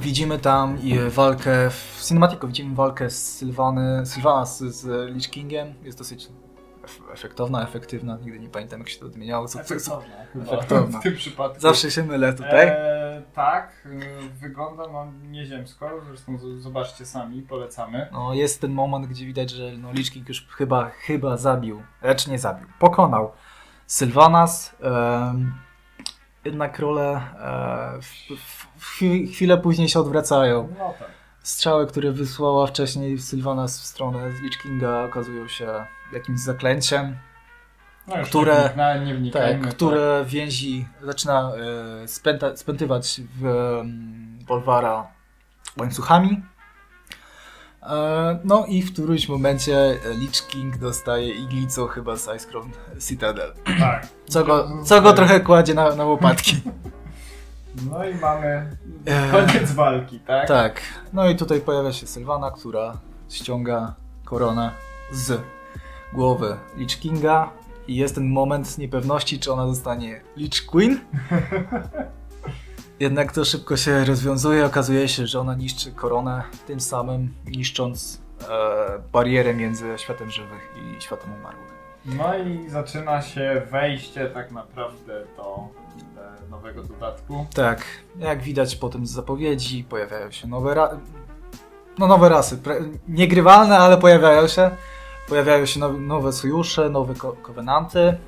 widzimy 0.00 0.38
tam 0.38 0.78
walkę, 1.10 1.70
w 1.70 2.04
cinematiku 2.04 2.46
widzimy 2.46 2.74
walkę 2.74 3.10
z 3.10 3.36
Sylwany, 3.36 4.06
Sylwana 4.06 4.46
z, 4.46 4.58
z 4.58 5.10
Lich 5.14 5.30
Kingiem. 5.30 5.74
Jest 5.82 5.98
dosyć 5.98 6.28
efektowna, 7.12 7.62
efektywna, 7.62 8.16
nigdy 8.16 8.40
nie 8.40 8.48
pamiętam 8.48 8.80
jak 8.80 8.88
się 8.88 9.00
to 9.00 9.06
odmieniało. 9.06 9.48
Co, 9.48 9.60
efektowna, 9.60 10.14
efektowna. 10.42 10.98
w 11.00 11.02
tym 11.02 11.16
przypadku. 11.16 11.60
Zawsze 11.60 11.90
się 11.90 12.02
mylę 12.02 12.32
tutaj. 12.32 12.66
E, 12.68 13.22
tak, 13.34 13.86
y, 13.86 14.28
wygląda 14.40 14.82
no, 14.92 15.12
nieziemsko, 15.30 15.90
zresztą 16.08 16.38
zobaczcie 16.58 17.06
sami, 17.06 17.42
polecamy. 17.42 18.08
No, 18.12 18.34
jest 18.34 18.60
ten 18.60 18.72
moment, 18.72 19.06
gdzie 19.06 19.26
widać, 19.26 19.50
że 19.50 19.72
no, 19.78 19.92
Lich 19.92 20.10
King 20.10 20.28
już 20.28 20.48
chyba, 20.48 20.90
chyba 20.90 21.36
zabił, 21.36 21.82
lecz 22.02 22.26
nie 22.26 22.38
zabił, 22.38 22.66
pokonał 22.78 23.32
Sylvanas. 23.86 24.76
Um, 24.80 25.54
jednak 26.44 26.78
role 26.78 27.20
e, 27.40 28.02
w, 28.02 28.36
w, 28.76 28.86
chwilę 29.32 29.58
później 29.58 29.88
się 29.88 30.00
odwracają. 30.00 30.68
No 30.78 30.94
tak. 30.98 31.21
Strzały, 31.42 31.86
które 31.86 32.12
wysłała 32.12 32.66
wcześniej 32.66 33.18
Sylvanas 33.18 33.80
w 33.80 33.86
stronę 33.86 34.30
Lich 34.42 34.58
Kinga 34.62 35.04
okazują 35.04 35.48
się 35.48 35.86
jakimś 36.12 36.40
zaklęciem, 36.40 37.16
no 38.06 38.14
które, 38.24 38.70
nie 39.06 39.20
nie 39.20 39.30
tak, 39.30 39.68
które 39.68 40.18
tak. 40.20 40.28
więzi 40.28 40.88
zaczyna 41.02 41.52
e, 42.02 42.08
spęta, 42.08 42.56
spętywać 42.56 43.20
w 43.40 43.44
um, 43.44 44.38
Bolwara 44.48 45.06
łańcuchami. 45.76 46.42
E, 47.82 48.38
no 48.44 48.66
i 48.66 48.82
w 48.82 48.92
którymś 48.92 49.28
momencie 49.28 49.98
Lich 50.20 50.46
King 50.46 50.78
dostaje 50.78 51.34
iglicą 51.34 51.86
chyba 51.86 52.16
z 52.16 52.36
Ice 52.36 52.48
Crown 52.48 52.70
Citadel. 53.08 53.54
Tak. 53.78 54.06
Co 54.28 54.44
go, 54.44 54.68
co 54.84 55.02
go 55.02 55.12
trochę 55.12 55.40
kładzie 55.40 55.74
na, 55.74 55.94
na 55.94 56.04
łopatki. 56.04 56.56
No 57.90 58.04
i 58.04 58.14
mamy 58.14 58.76
koniec 59.30 59.72
walki, 59.72 60.20
tak? 60.20 60.48
Tak. 60.48 60.80
No 61.12 61.28
i 61.28 61.36
tutaj 61.36 61.60
pojawia 61.60 61.92
się 61.92 62.06
Sylwana, 62.06 62.50
która 62.50 62.98
ściąga 63.28 63.94
koronę 64.24 64.70
z 65.12 65.40
głowy 66.12 66.56
Lich 66.76 67.00
Kinga 67.00 67.50
i 67.88 67.96
jest 67.96 68.14
ten 68.14 68.28
moment 68.28 68.78
niepewności, 68.78 69.38
czy 69.38 69.52
ona 69.52 69.66
zostanie 69.66 70.20
Lich 70.36 70.66
Queen. 70.66 71.00
Jednak 73.00 73.32
to 73.32 73.44
szybko 73.44 73.76
się 73.76 74.04
rozwiązuje. 74.04 74.66
Okazuje 74.66 75.08
się, 75.08 75.26
że 75.26 75.40
ona 75.40 75.54
niszczy 75.54 75.92
koronę, 75.92 76.42
tym 76.66 76.80
samym 76.80 77.34
niszcząc 77.46 78.22
e, 78.42 78.46
barierę 79.12 79.54
między 79.54 79.94
światem 79.96 80.30
żywych 80.30 80.74
i 80.76 81.02
światem 81.02 81.30
umarłych. 81.40 81.72
No 82.04 82.38
i 82.38 82.70
zaczyna 82.70 83.22
się 83.22 83.62
wejście 83.70 84.26
tak 84.26 84.50
naprawdę 84.50 85.12
do 85.36 85.68
e, 85.78 85.81
nowego 86.52 86.82
dodatku. 86.82 87.46
Tak, 87.54 87.84
jak 88.18 88.42
widać 88.42 88.76
potem 88.76 89.06
z 89.06 89.10
zapowiedzi 89.10 89.84
pojawiają 89.84 90.30
się 90.30 90.48
nowe, 90.48 90.74
ra 90.74 91.00
no, 91.98 92.06
nowe 92.06 92.28
rasy. 92.28 92.58
Niegrywalne, 93.08 93.78
ale 93.78 93.98
pojawiają 93.98 94.48
się. 94.48 94.70
Pojawiają 95.28 95.66
się 95.66 95.80
nowe, 95.80 95.98
nowe 95.98 96.32
sojusze, 96.32 96.90
nowe 96.90 97.14
ko 97.14 97.32
kowenanty. 97.32 98.18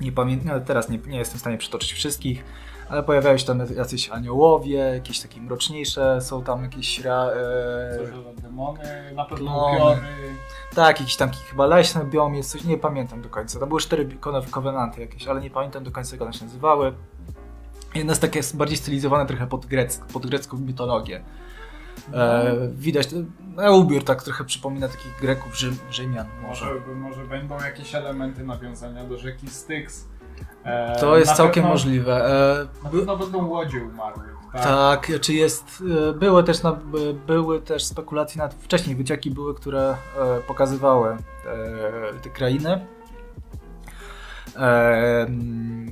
Nie 0.00 0.12
pamiętam, 0.12 0.64
teraz 0.64 0.88
nie, 0.88 0.98
nie 0.98 1.18
jestem 1.18 1.38
w 1.38 1.40
stanie 1.40 1.58
przytoczyć 1.58 1.92
wszystkich, 1.92 2.44
ale 2.88 3.02
pojawiają 3.02 3.38
się 3.38 3.46
tam 3.46 3.60
jacyś 3.76 4.10
aniołowie, 4.10 4.78
jakieś 4.78 5.20
takie 5.20 5.40
mroczniejsze, 5.40 6.20
są 6.20 6.42
tam 6.42 6.62
jakieś 6.62 6.98
ra, 6.98 7.30
e, 7.30 8.42
demony, 8.42 9.12
na 9.14 9.24
pewno 9.24 9.72
upiory. 9.72 10.00
Tak, 10.74 11.00
jakiś 11.00 11.16
tam 11.16 11.30
chyba 11.50 11.66
leśny 11.66 12.04
biom 12.04 12.34
jest 12.34 12.50
coś, 12.50 12.64
nie 12.64 12.78
pamiętam 12.78 13.22
do 13.22 13.28
końca. 13.28 13.60
Tam 13.60 13.68
były 13.68 13.80
cztery 13.80 14.08
kowenanty 14.50 15.00
jakieś, 15.00 15.28
ale 15.28 15.40
nie 15.40 15.50
pamiętam 15.50 15.84
do 15.84 15.90
końca 15.90 16.16
jak 16.16 16.22
one 16.22 16.32
się 16.32 16.44
nazywały. 16.44 16.92
Jedno 17.94 18.10
jest 18.10 18.22
takie 18.22 18.40
bardziej 18.54 18.76
stylizowane 18.76 19.26
trochę 19.26 19.46
pod, 19.46 19.66
grec, 19.66 19.98
pod 20.12 20.26
grecką 20.26 20.58
mitologię. 20.58 21.24
E, 22.14 22.54
widać, 22.72 23.08
no, 23.56 23.76
ubiór 23.76 24.04
tak 24.04 24.22
trochę 24.22 24.44
przypomina 24.44 24.88
takich 24.88 25.20
Greków, 25.20 25.58
Rzym, 25.58 25.76
Rzymian. 25.90 26.26
Może. 26.42 26.66
może. 26.66 26.94
Może 26.94 27.24
będą 27.24 27.60
jakieś 27.60 27.94
elementy 27.94 28.44
nawiązania 28.44 29.04
do 29.04 29.18
rzeki 29.18 29.50
Styx. 29.50 30.08
E, 30.64 30.96
to 31.00 31.18
jest 31.18 31.32
całkiem 31.32 31.62
pewno, 31.62 31.68
możliwe. 31.68 32.26
E, 32.26 32.84
na 32.84 32.90
pewno 32.90 33.16
będą 33.16 33.46
łodzie 33.46 33.84
umarłych. 33.84 34.36
Tak, 34.52 34.62
tak 34.62 35.20
czy 35.20 35.34
jest, 35.34 35.82
e, 36.08 36.12
były 36.12 36.44
też, 36.44 36.62
na, 36.62 36.78
były 37.26 37.60
też 37.60 37.84
spekulacje, 37.84 38.38
nawet 38.38 38.54
wcześniej 38.54 38.96
wycieki 38.96 39.30
były, 39.30 39.54
które 39.54 39.96
pokazywały 40.46 41.16
te 42.22 42.30
krainy. 42.30 42.86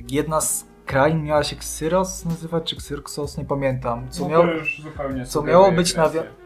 jedna 0.08 0.40
z 0.40 0.66
krain 0.86 1.22
miała 1.22 1.44
się 1.44 1.56
Xyros 1.56 2.24
nazywać, 2.24 2.64
czy 2.64 2.76
Xyrxos, 2.76 3.38
nie 3.38 3.44
pamiętam. 3.44 4.10
Co, 4.10 4.28
no 4.28 4.42
co 5.26 5.42
miało 5.42 5.72
być 5.72 5.96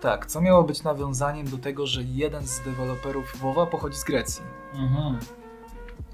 tak, 0.00 0.26
co 0.26 0.40
miało 0.40 0.62
być 0.62 0.82
nawiązaniem 0.82 1.50
do 1.50 1.58
tego, 1.58 1.86
że 1.86 2.02
jeden 2.02 2.46
z 2.46 2.60
deweloperów 2.60 3.36
WoWa 3.40 3.66
pochodzi 3.66 3.96
z 3.96 4.04
Grecji. 4.04 4.42
Mhm. 4.74 5.18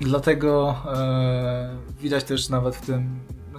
Dlatego 0.00 0.76
e, 0.94 1.76
widać 2.00 2.24
też 2.24 2.48
nawet 2.48 2.76
w 2.76 2.86
tym, 2.86 3.20
no, 3.52 3.58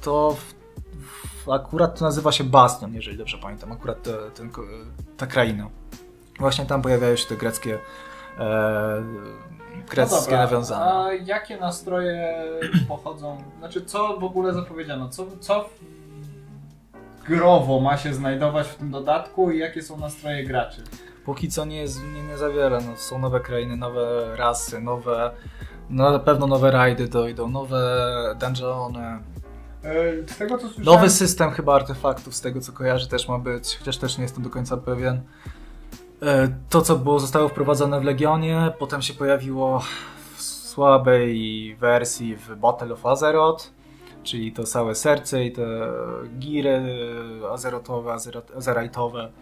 to 0.00 0.36
w, 0.36 1.44
w, 1.44 1.48
akurat 1.48 1.98
to 1.98 2.04
nazywa 2.04 2.32
się 2.32 2.44
Bastion, 2.44 2.94
jeżeli 2.94 3.18
dobrze 3.18 3.38
pamiętam, 3.38 3.72
akurat 3.72 4.02
te, 4.02 4.12
ten, 4.34 4.50
ta 5.16 5.26
kraina. 5.26 5.68
Właśnie 6.38 6.66
tam 6.66 6.82
pojawiają 6.82 7.16
się 7.16 7.26
te 7.26 7.36
greckie 7.36 7.78
e, 8.38 9.02
greckie 9.90 10.30
no 10.30 10.36
nawiązania. 10.36 10.94
A 10.94 11.12
jakie 11.12 11.56
nastroje 11.56 12.44
pochodzą, 12.88 13.42
znaczy 13.58 13.84
co 13.84 14.16
w 14.20 14.24
ogóle 14.24 14.52
zapowiedziano, 14.52 15.08
co, 15.08 15.26
co 15.40 15.68
growo 17.26 17.80
ma 17.80 17.96
się 17.96 18.14
znajdować 18.14 18.66
w 18.66 18.74
tym 18.74 18.90
dodatku 18.90 19.50
i 19.50 19.58
jakie 19.58 19.82
są 19.82 19.96
nastroje 19.96 20.44
graczy? 20.44 20.82
Póki 21.24 21.48
co 21.48 21.64
nie, 21.64 21.76
jest, 21.76 22.02
nie, 22.14 22.22
nie 22.22 22.38
zawiera, 22.38 22.80
no, 22.80 22.96
są 22.96 23.18
nowe 23.18 23.40
krainy, 23.40 23.76
nowe 23.76 24.36
rasy, 24.36 24.80
nowe, 24.80 25.30
no, 25.90 26.10
na 26.10 26.18
pewno 26.18 26.46
nowe 26.46 26.70
rajdy 26.70 27.08
dojdą, 27.08 27.48
nowe 27.48 28.36
dungeony, 28.40 29.18
E, 29.84 30.28
z 30.28 30.38
tego 30.38 30.58
co 30.58 30.68
słyszałem... 30.68 30.84
Nowy 30.84 31.10
system 31.10 31.50
chyba 31.50 31.74
artefaktów, 31.74 32.34
z 32.34 32.40
tego 32.40 32.60
co 32.60 32.72
kojarzy, 32.72 33.08
też 33.08 33.28
ma 33.28 33.38
być, 33.38 33.76
chociaż 33.78 33.98
też 33.98 34.18
nie 34.18 34.22
jestem 34.22 34.42
do 34.42 34.50
końca 34.50 34.76
pewien. 34.76 35.20
E, 36.22 36.48
to, 36.68 36.82
co 36.82 36.96
było, 36.96 37.20
zostało 37.20 37.48
wprowadzone 37.48 38.00
w 38.00 38.04
Legionie, 38.04 38.72
potem 38.78 39.02
się 39.02 39.14
pojawiło 39.14 39.82
w 40.36 40.42
słabej 40.42 41.76
wersji 41.76 42.36
w 42.36 42.56
Battle 42.56 42.92
of 42.92 43.06
Azeroth, 43.06 43.70
czyli 44.22 44.52
to 44.52 44.64
całe 44.64 44.94
serce 44.94 45.44
i 45.44 45.52
te 45.52 45.66
giry 46.38 46.82
azerotowe, 47.52 48.16
azerajtowe. 48.56 49.32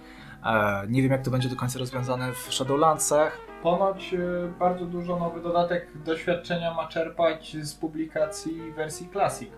E, 0.44 0.82
nie 0.88 1.02
wiem, 1.02 1.12
jak 1.12 1.22
to 1.22 1.30
będzie 1.30 1.48
do 1.48 1.56
końca 1.56 1.78
rozwiązane 1.78 2.32
w 2.32 2.54
Shadowlandsach. 2.54 3.38
Ponoć 3.62 4.14
bardzo 4.58 4.84
dużo 4.86 5.18
nowy 5.18 5.40
dodatek 5.40 5.88
doświadczenia 6.04 6.74
ma 6.74 6.88
czerpać 6.88 7.56
z 7.60 7.74
publikacji 7.74 8.72
wersji 8.72 9.08
Classic. 9.12 9.50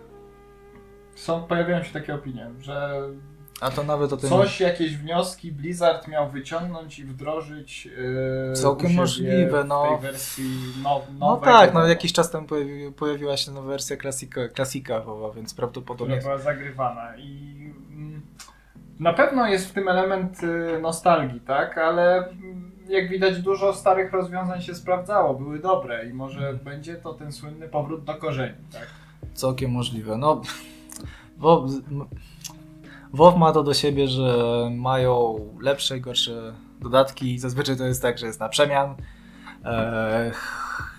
Są, 1.15 1.43
pojawiają 1.43 1.83
się 1.83 1.93
takie 1.93 2.15
opinie, 2.15 2.51
że 2.61 3.01
a 3.61 3.71
to 3.71 3.85
nawet 3.85 4.13
o 4.13 4.17
tym... 4.17 4.31
Coś, 4.31 4.61
jakieś 4.61 4.97
wnioski 4.97 5.53
Blizzard 5.53 6.09
miał 6.09 6.31
wyciągnąć 6.31 6.99
i 6.99 7.05
wdrożyć 7.05 7.87
yy, 7.87 8.53
Całkiem 8.55 8.95
możliwe, 8.95 9.65
no. 9.65 9.85
w 9.85 9.89
tej 9.89 10.11
wersji 10.11 10.45
now, 10.83 11.03
No 11.19 11.37
tak, 11.37 11.75
no 11.75 11.87
jakiś 11.87 12.13
czas 12.13 12.31
temu 12.31 12.47
pojawi, 12.47 12.93
pojawiła 12.93 13.37
się 13.37 13.53
nowa 13.53 13.69
wersja 13.69 13.97
klasika, 13.97 14.49
klasika 14.49 15.01
WoWa, 15.01 15.31
więc 15.33 15.55
prawdopodobnie... 15.55 16.19
Która 16.19 16.37
była 16.37 16.45
zagrywana 16.45 17.17
i 17.17 17.55
na 19.05 19.13
pewno 19.13 19.47
jest 19.47 19.69
w 19.69 19.73
tym 19.73 19.89
element 19.89 20.43
y, 20.43 20.79
nostalgii, 20.83 21.41
tak, 21.41 21.79
ale 21.79 22.17
mm, 22.17 22.71
jak 22.89 23.09
widać 23.09 23.43
dużo 23.43 23.75
starych 23.75 24.13
rozwiązań 24.13 24.63
się 24.63 24.75
sprawdzało, 24.75 25.35
były 25.35 25.59
dobre 25.59 26.09
i 26.09 26.13
może 26.13 26.41
hmm. 26.41 26.59
będzie 26.59 26.95
to 26.95 27.15
ten 27.15 27.33
słynny 27.33 27.69
powrót 27.69 28.05
do 28.05 28.15
korzeni, 28.15 28.59
tak? 28.73 28.87
Całkiem 29.35 29.71
możliwe, 29.71 30.17
no... 30.17 30.43
WoW 33.13 33.37
ma 33.37 33.53
to 33.53 33.63
do 33.63 33.75
siebie, 33.75 34.09
że 34.09 34.35
mają 34.77 35.41
lepsze 35.61 35.99
i 35.99 36.01
gorsze 36.01 36.53
dodatki. 36.81 37.39
Zazwyczaj 37.39 37.77
to 37.77 37.85
jest 37.85 38.03
tak, 38.03 38.19
że 38.19 38.27
jest 38.27 38.41
na 38.41 38.49
przemian. 38.49 38.95
Eee, 39.65 40.33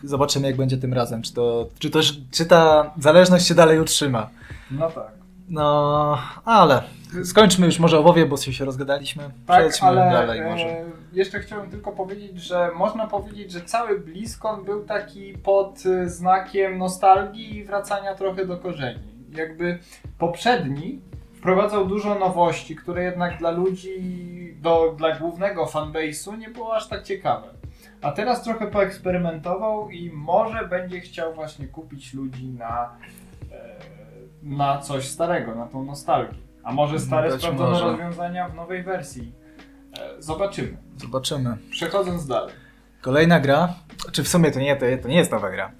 zobaczymy, 0.03 0.47
jak 0.47 0.57
będzie 0.57 0.77
tym 0.77 0.93
razem. 0.93 1.21
Czy, 1.21 1.33
to, 1.33 1.69
czy, 1.79 1.89
to, 1.89 2.00
czy 2.31 2.45
ta 2.45 2.93
zależność 3.00 3.47
się 3.47 3.55
dalej 3.55 3.79
utrzyma. 3.79 4.29
No 4.71 4.91
tak. 4.91 5.25
No, 5.49 6.17
ale 6.45 6.83
skończmy 7.23 7.65
już 7.65 7.79
może 7.79 7.99
o 7.99 8.03
WoWie, 8.03 8.25
bo 8.25 8.37
się 8.37 8.65
rozgadaliśmy. 8.65 9.23
Tak, 9.23 9.59
Przejdźmy 9.59 9.87
ale 9.87 10.11
dalej 10.11 10.41
może. 10.41 10.65
E, 10.65 10.85
jeszcze 11.13 11.39
chciałem 11.39 11.69
tylko 11.69 11.91
powiedzieć, 11.91 12.37
że 12.37 12.71
można 12.75 13.07
powiedzieć, 13.07 13.51
że 13.51 13.61
cały 13.61 13.99
BlizzCon 13.99 14.65
był 14.65 14.85
taki 14.85 15.33
pod 15.33 15.79
znakiem 16.05 16.77
nostalgii 16.77 17.57
i 17.57 17.63
wracania 17.63 18.15
trochę 18.15 18.45
do 18.45 18.57
korzeni. 18.57 18.99
Jakby 19.31 19.79
poprzedni 20.17 20.99
wprowadzał 21.37 21.85
dużo 21.85 22.15
nowości, 22.15 22.75
które 22.75 23.03
jednak 23.03 23.37
dla 23.37 23.51
ludzi, 23.51 24.55
do, 24.61 24.93
dla 24.97 25.15
głównego 25.15 25.65
fanbase'u 25.65 26.37
nie 26.37 26.49
było 26.49 26.75
aż 26.75 26.87
tak 26.87 27.03
ciekawe. 27.03 27.47
A 28.01 28.11
teraz 28.11 28.43
trochę 28.43 28.67
poeksperymentował 28.67 29.89
i 29.89 30.11
może 30.13 30.67
będzie 30.67 30.99
chciał 30.99 31.33
właśnie 31.33 31.67
kupić 31.67 32.13
ludzi 32.13 32.45
na, 32.45 32.89
e, 33.51 33.94
na 34.45 34.77
coś 34.77 35.07
starego, 35.07 35.55
na 35.55 35.65
tą 35.65 35.85
nostalgię. 35.85 36.37
A 36.63 36.73
może 36.73 36.99
stare 36.99 37.29
Być 37.31 37.41
sprawdzone 37.41 37.69
może. 37.69 37.85
rozwiązania 37.85 38.49
w 38.49 38.55
nowej 38.55 38.83
wersji. 38.83 39.31
E, 39.99 40.21
zobaczymy. 40.21 40.77
Zobaczymy. 40.97 41.57
Przechodząc 41.69 42.27
dalej. 42.27 42.53
Kolejna 43.01 43.39
gra, 43.39 43.73
czy 44.11 44.23
w 44.23 44.27
sumie 44.27 44.51
to 44.51 44.59
nie, 44.59 44.75
to, 44.75 44.85
to 45.01 45.07
nie 45.07 45.17
jest 45.17 45.31
nowa 45.31 45.51
gra. 45.51 45.71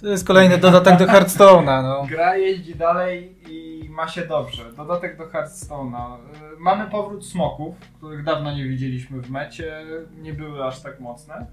To 0.00 0.08
jest 0.08 0.26
kolejny 0.26 0.58
dodatek 0.58 0.98
do 0.98 1.06
Hearthstone'a. 1.06 1.82
No. 1.82 2.06
Gra 2.08 2.36
jeździ 2.36 2.74
dalej 2.74 3.36
i 3.48 3.86
ma 3.90 4.08
się 4.08 4.26
dobrze. 4.26 4.72
Dodatek 4.72 5.18
do 5.18 5.26
Hearthstone'a. 5.26 6.16
Y, 6.16 6.20
mamy 6.58 6.90
powrót 6.90 7.26
smoków, 7.26 7.74
których 7.96 8.24
dawno 8.24 8.52
nie 8.52 8.64
widzieliśmy 8.64 9.20
w 9.20 9.30
mecie. 9.30 9.84
Nie 10.20 10.32
były 10.32 10.64
aż 10.64 10.80
tak 10.80 11.00
mocne. 11.00 11.46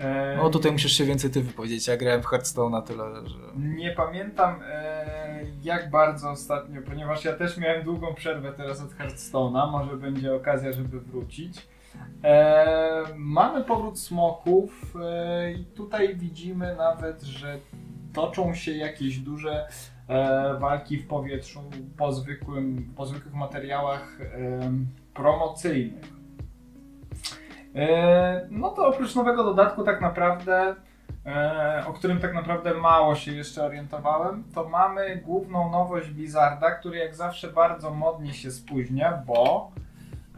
E, 0.00 0.36
no 0.36 0.50
tutaj 0.50 0.72
musisz 0.72 0.92
się 0.92 1.04
więcej 1.04 1.30
ty 1.30 1.42
wypowiedzieć. 1.42 1.88
Ja 1.88 1.96
grałem 1.96 2.22
w 2.22 2.26
Hearthstone'a 2.26 2.82
tyle, 2.82 3.04
że... 3.26 3.38
Nie 3.56 3.90
pamiętam 3.90 4.60
e, 4.68 5.44
jak 5.62 5.90
bardzo 5.90 6.30
ostatnio, 6.30 6.82
ponieważ 6.82 7.24
ja 7.24 7.32
też 7.32 7.58
miałem 7.58 7.84
długą 7.84 8.14
przerwę 8.14 8.52
teraz 8.52 8.80
od 8.80 8.90
Hearthstone'a. 8.90 9.70
Może 9.70 9.96
będzie 9.96 10.34
okazja, 10.34 10.72
żeby 10.72 11.00
wrócić. 11.00 11.66
E, 12.24 13.02
mamy 13.16 13.64
powrót 13.64 13.98
smoków 13.98 14.96
e, 15.02 15.52
i 15.52 15.64
tutaj 15.64 16.16
widzimy 16.16 16.76
nawet, 16.76 17.22
że 17.22 17.58
toczą 18.12 18.54
się 18.54 18.72
jakieś 18.72 19.18
duże 19.18 19.68
e, 20.08 20.58
walki 20.60 20.98
w 20.98 21.06
powietrzu 21.06 21.60
po, 21.96 22.12
zwykłym, 22.12 22.92
po 22.96 23.06
zwykłych 23.06 23.34
materiałach 23.34 24.18
promocyjnych. 25.14 26.19
E, 27.74 28.46
no 28.50 28.70
to 28.70 28.86
oprócz 28.86 29.14
nowego 29.14 29.44
dodatku 29.44 29.84
tak 29.84 30.00
naprawdę, 30.00 30.74
e, 31.26 31.84
o 31.86 31.92
którym 31.92 32.20
tak 32.20 32.34
naprawdę 32.34 32.74
mało 32.74 33.14
się 33.14 33.32
jeszcze 33.32 33.64
orientowałem, 33.64 34.44
to 34.54 34.68
mamy 34.68 35.16
główną 35.16 35.70
nowość 35.70 36.10
Blizzarda, 36.10 36.70
który 36.70 36.98
jak 36.98 37.14
zawsze 37.14 37.48
bardzo 37.48 37.90
modnie 37.90 38.34
się 38.34 38.50
spóźnia, 38.50 39.22
bo 39.26 39.70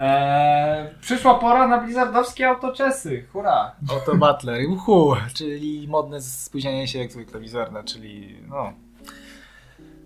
Eee, 0.01 0.95
przyszła 1.01 1.35
pora 1.35 1.69
na 1.69 1.81
blizzardowskie 1.81 2.49
autoczesy, 2.49 3.27
hurra! 3.33 3.73
Auto 3.91 4.17
Butler, 4.17 4.67
uhu, 4.69 5.15
czyli 5.35 5.89
modne 5.89 6.21
spóźnienie 6.21 6.89
się 6.89 6.99
jak 6.99 7.13
zwykle 7.13 7.41
Blizzarda, 7.41 7.83
czyli 7.83 8.37
no... 8.49 8.73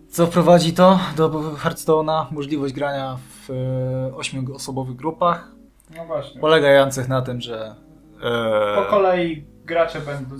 Co 0.08 0.26
wprowadzi 0.26 0.72
to 0.72 0.98
do 1.16 1.28
Hearthstone'a? 1.30 2.26
Możliwość 2.30 2.74
grania 2.74 3.16
w 3.16 3.50
e, 3.50 4.16
ośmioosobowych 4.16 4.96
grupach. 4.96 5.55
No 5.96 6.06
właśnie. 6.06 6.40
Polegających 6.40 7.08
na 7.08 7.22
tym, 7.22 7.40
że... 7.40 7.74
E... 8.22 8.76
Po 8.76 8.82
kolei 8.82 9.46
gracze 9.64 10.00
będą, 10.00 10.36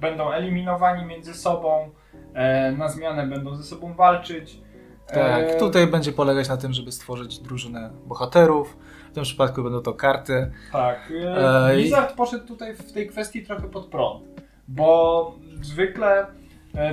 będą 0.00 0.32
eliminowani 0.32 1.06
między 1.06 1.34
sobą, 1.34 1.90
e, 2.34 2.72
na 2.72 2.88
zmianę 2.88 3.26
będą 3.26 3.56
ze 3.56 3.62
sobą 3.62 3.94
walczyć. 3.94 4.60
Tak, 5.06 5.44
e, 5.44 5.58
tutaj 5.58 5.86
będzie 5.86 6.12
polegać 6.12 6.48
na 6.48 6.56
tym, 6.56 6.72
żeby 6.72 6.92
stworzyć 6.92 7.38
drużynę 7.38 7.90
bohaterów. 8.06 8.76
W 9.10 9.14
tym 9.14 9.24
przypadku 9.24 9.62
będą 9.62 9.80
to 9.80 9.94
karty. 9.94 10.52
Tak. 10.72 11.12
E, 11.36 11.74
Blizzard 11.74 12.14
poszedł 12.14 12.46
tutaj 12.46 12.74
w 12.74 12.92
tej 12.92 13.08
kwestii 13.08 13.42
trochę 13.46 13.68
pod 13.68 13.86
prąd, 13.86 14.24
bo 14.68 15.34
zwykle 15.62 16.26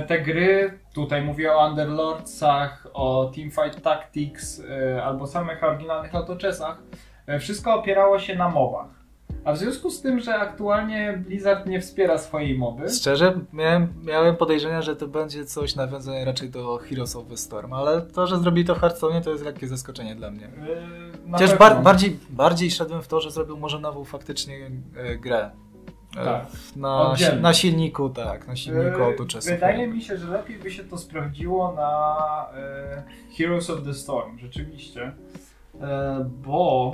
te 0.06 0.20
gry, 0.20 0.78
tutaj 0.94 1.22
mówię 1.22 1.54
o 1.54 1.68
Underlordsach, 1.68 2.86
o 2.92 3.30
Teamfight 3.34 3.82
Tactics 3.82 4.62
albo 5.04 5.26
samych 5.26 5.64
oryginalnych 5.64 6.14
autoczesach, 6.14 6.78
wszystko 7.40 7.74
opierało 7.74 8.18
się 8.18 8.36
na 8.36 8.48
mowach. 8.48 9.02
A 9.44 9.52
w 9.52 9.58
związku 9.58 9.90
z 9.90 10.00
tym, 10.00 10.20
że 10.20 10.34
aktualnie 10.34 11.22
Blizzard 11.26 11.66
nie 11.66 11.80
wspiera 11.80 12.18
swojej 12.18 12.58
mowy. 12.58 12.90
Szczerze, 12.90 13.38
miałem, 13.52 13.94
miałem 14.04 14.36
podejrzenia, 14.36 14.82
że 14.82 14.96
to 14.96 15.08
będzie 15.08 15.44
coś 15.44 15.74
nawiązane 15.74 16.24
raczej 16.24 16.50
do 16.50 16.76
Heroes 16.76 17.16
of 17.16 17.26
the 17.28 17.36
Storm, 17.36 17.72
ale 17.72 18.02
to, 18.02 18.26
że 18.26 18.38
zrobili 18.38 18.66
to 18.66 18.74
w 18.74 18.78
Hearthstone, 18.78 19.20
to 19.20 19.30
jest 19.30 19.44
lekkie 19.44 19.68
zaskoczenie 19.68 20.14
dla 20.14 20.30
mnie. 20.30 20.42
Yy, 21.26 21.32
Chociaż 21.32 21.58
bar 21.58 21.82
bardziej, 21.82 22.18
bardziej 22.30 22.70
szedłem 22.70 23.02
w 23.02 23.08
to, 23.08 23.20
że 23.20 23.30
zrobił 23.30 23.56
może 23.56 23.78
nową 23.78 24.04
faktycznie 24.04 24.70
e, 24.96 25.16
grę. 25.16 25.50
E, 26.16 26.24
tak. 26.24 26.46
Na, 26.76 27.14
na, 27.40 27.54
silniku, 27.54 28.10
tak, 28.10 28.48
na 28.48 28.56
silniku 28.56 28.98
yy, 28.98 29.04
autoczesów. 29.04 29.52
Wydaje 29.52 29.86
mi 29.86 30.02
się, 30.02 30.16
że 30.16 30.28
lepiej 30.28 30.58
by 30.58 30.70
się 30.70 30.84
to 30.84 30.98
sprawdziło 30.98 31.72
na 31.72 32.16
e, 32.56 33.02
Heroes 33.38 33.70
of 33.70 33.84
the 33.84 33.94
Storm, 33.94 34.38
rzeczywiście. 34.38 35.12
E, 35.80 36.30
bo 36.44 36.92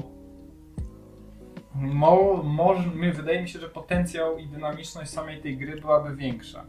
Mo, 1.74 2.42
może, 2.44 2.90
wydaje 3.14 3.42
mi 3.42 3.48
się, 3.48 3.58
że 3.58 3.68
potencjał 3.68 4.38
i 4.38 4.46
dynamiczność 4.46 5.10
samej 5.10 5.40
tej 5.40 5.56
gry 5.56 5.80
byłaby 5.80 6.16
większa. 6.16 6.64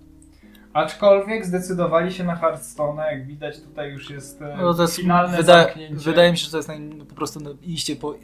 Aczkolwiek 0.73 1.45
zdecydowali 1.45 2.13
się 2.13 2.23
na 2.23 2.35
Hearthstone, 2.35 3.01
jak 3.11 3.27
widać 3.27 3.61
tutaj 3.61 3.91
już 3.91 4.09
jest, 4.09 4.41
e, 4.41 4.57
no 4.61 4.73
to 4.73 4.81
jest 4.81 4.95
finalne 4.95 5.37
wyda 5.37 5.63
zamknięcie. 5.63 5.95
Wydaje 5.95 6.31
mi 6.31 6.37
się, 6.37 6.45
że 6.45 6.51
to 6.51 6.57
jest 6.57 6.69
naj, 6.69 6.89
po 7.09 7.15
prostu 7.15 7.39
iście 7.61 7.95
po, 7.95 8.15
e, 8.15 8.17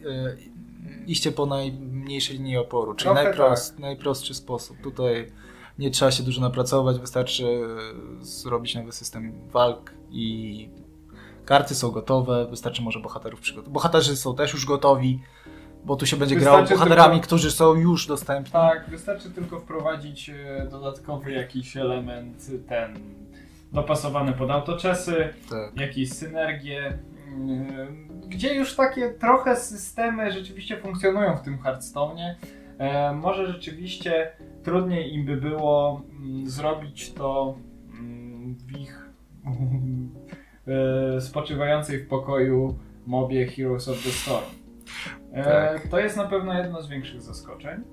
iście 1.07 1.31
po 1.31 1.45
najmniejszej 1.45 2.37
linii 2.37 2.57
oporu, 2.57 2.93
czyli 2.93 3.13
najprost, 3.13 3.71
tak. 3.71 3.79
najprostszy 3.79 4.33
sposób. 4.33 4.77
Tutaj 4.83 5.31
nie 5.79 5.91
trzeba 5.91 6.11
się 6.11 6.23
dużo 6.23 6.41
napracować, 6.41 6.99
wystarczy 6.99 7.45
e, 7.45 8.25
zrobić 8.25 8.75
nowy 8.75 8.91
system 8.91 9.31
walk 9.51 9.93
i 10.11 10.69
karty 11.45 11.75
są 11.75 11.91
gotowe, 11.91 12.47
wystarczy 12.49 12.81
może 12.81 12.99
bohaterów 12.99 13.39
przygotować. 13.39 13.73
Bohaterzy 13.73 14.15
są 14.15 14.35
też 14.35 14.53
już 14.53 14.65
gotowi, 14.65 15.19
bo 15.85 15.95
tu 15.95 16.05
się 16.05 16.17
będzie 16.17 16.35
grało 16.35 16.63
bohaterami, 16.63 17.13
tylko, 17.13 17.27
którzy 17.27 17.51
są 17.51 17.73
już 17.73 18.07
dostępni. 18.07 18.51
Tak, 18.51 18.89
wystarczy 18.89 19.31
tylko 19.31 19.59
wprowadzić 19.59 20.29
e, 20.29 20.67
dodatkowy 20.71 21.31
jakiś 21.31 21.77
element, 21.77 22.51
ten 22.67 22.99
dopasowany 23.71 24.33
pod 24.33 24.51
autoczesy, 24.51 25.29
tak. 25.49 25.79
jakieś 25.81 26.13
synergie, 26.13 26.97
mm, 27.27 28.07
gdzie 28.27 28.55
już 28.55 28.75
takie 28.75 29.09
trochę 29.09 29.55
systemy 29.55 30.31
rzeczywiście 30.31 30.77
funkcjonują 30.77 31.37
w 31.37 31.41
tym 31.41 31.57
Hearthstone'ie. 31.57 32.35
E, 32.77 33.13
może 33.13 33.47
rzeczywiście 33.47 34.31
trudniej 34.63 35.13
im 35.13 35.25
by 35.25 35.37
było 35.37 36.01
mm, 36.11 36.49
zrobić 36.49 37.13
to 37.13 37.57
mm, 37.89 38.55
w 38.55 38.79
ich 38.79 39.09
e, 41.17 41.21
spoczywającej 41.21 41.99
w 41.99 42.07
pokoju 42.07 42.79
mobie 43.05 43.47
Heroes 43.47 43.87
of 43.87 44.03
the 44.03 44.09
Storm. 44.09 44.64
E, 45.35 45.43
Tak. 45.43 45.87
To 45.87 45.99
jest 45.99 46.17
na 46.17 46.25
pewno 46.25 46.53
jedno 46.53 46.81
z 46.81 46.89
większych 46.89 47.21
zaskoczeń. 47.21 47.83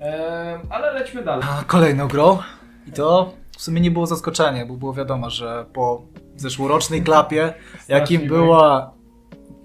E, 0.00 0.60
ale 0.70 0.92
lećmy 0.92 1.24
dalej. 1.24 1.44
A 1.60 1.64
kolejną 1.64 2.08
grą. 2.08 2.38
I 2.86 2.92
to 2.92 3.32
w 3.56 3.62
sumie 3.62 3.80
nie 3.80 3.90
było 3.90 4.06
zaskoczenie, 4.06 4.66
bo 4.66 4.74
było 4.74 4.94
wiadomo, 4.94 5.30
że 5.30 5.66
po 5.72 6.02
zeszłorocznej 6.36 7.02
klapie, 7.02 7.54
jakim 7.88 8.28
była 8.28 8.90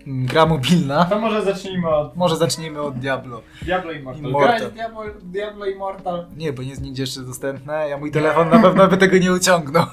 mm, 0.07 0.25
gra 0.25 0.45
mobilna, 0.45 1.05
To 1.05 1.19
może 1.19 1.41
zacznijmy 1.41 1.89
od 1.89 2.15
może 2.15 2.37
zacznijmy 2.37 2.81
od 2.81 2.95
Diablo. 2.99 3.41
Diablo 3.61 3.91
Immortal. 3.91 4.71
Diablo, 4.71 5.01
Diablo 5.21 5.65
Immortal 5.65 6.25
Nie, 6.37 6.53
bo 6.53 6.63
nie 6.63 6.69
jest 6.69 6.81
nigdzie 6.81 7.03
jeszcze 7.03 7.21
dostępne, 7.21 7.89
ja 7.89 7.97
mój 7.97 8.11
telefon 8.11 8.49
na 8.49 8.59
pewno 8.59 8.87
by 8.87 8.97
tego 8.97 9.17
nie 9.17 9.33
uciągnął. 9.33 9.85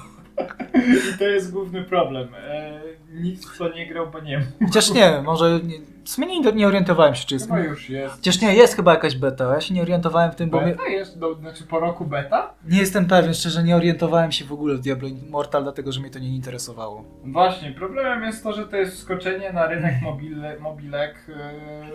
I 0.75 1.17
to 1.19 1.23
jest 1.23 1.51
główny 1.51 1.83
problem. 1.83 2.35
E, 2.35 2.81
w 3.53 3.57
to 3.57 3.69
nie 3.69 3.87
grał, 3.87 4.11
bo 4.11 4.19
nie 4.19 4.37
ma. 4.37 4.45
Chociaż 4.67 4.91
nie, 4.91 5.21
może 5.21 5.59
nie, 5.63 5.75
w 6.03 6.09
sumie 6.09 6.27
nie, 6.39 6.51
nie 6.51 6.67
orientowałem 6.67 7.15
się, 7.15 7.25
czy 7.27 7.35
jest. 7.35 7.45
Chyba 7.45 7.59
już 7.59 7.89
jest. 7.89 8.15
Chociaż 8.15 8.41
nie, 8.41 8.55
jest 8.55 8.75
chyba 8.75 8.93
jakaś 8.93 9.15
beta, 9.15 9.53
ja 9.53 9.61
się 9.61 9.73
nie 9.73 9.81
orientowałem 9.81 10.31
w 10.31 10.35
tym, 10.35 10.49
bo 10.49 10.61
mnie, 10.61 10.71
Beta 10.71 10.87
jest, 10.87 11.19
do, 11.19 11.35
znaczy 11.35 11.63
po 11.63 11.79
roku 11.79 12.05
beta? 12.05 12.53
nie 12.65 12.79
jestem 12.79 13.05
pewien, 13.05 13.33
szczerze 13.33 13.63
nie 13.63 13.75
orientowałem 13.75 14.31
się 14.31 14.45
w 14.45 14.51
ogóle 14.51 14.75
w 14.75 14.79
Diablo 14.79 15.07
Immortal, 15.07 15.63
dlatego 15.63 15.91
że 15.91 16.01
mnie 16.01 16.09
to 16.09 16.19
nie 16.19 16.35
interesowało. 16.35 17.03
Właśnie, 17.25 17.71
problemem 17.71 18.23
jest 18.23 18.43
to, 18.43 18.53
że 18.53 18.67
to 18.67 18.75
jest 18.75 18.95
wskoczenie 18.95 19.53
na 19.53 19.67
rynek 19.67 19.93
mobile, 20.03 20.59
mobilek, 20.59 21.15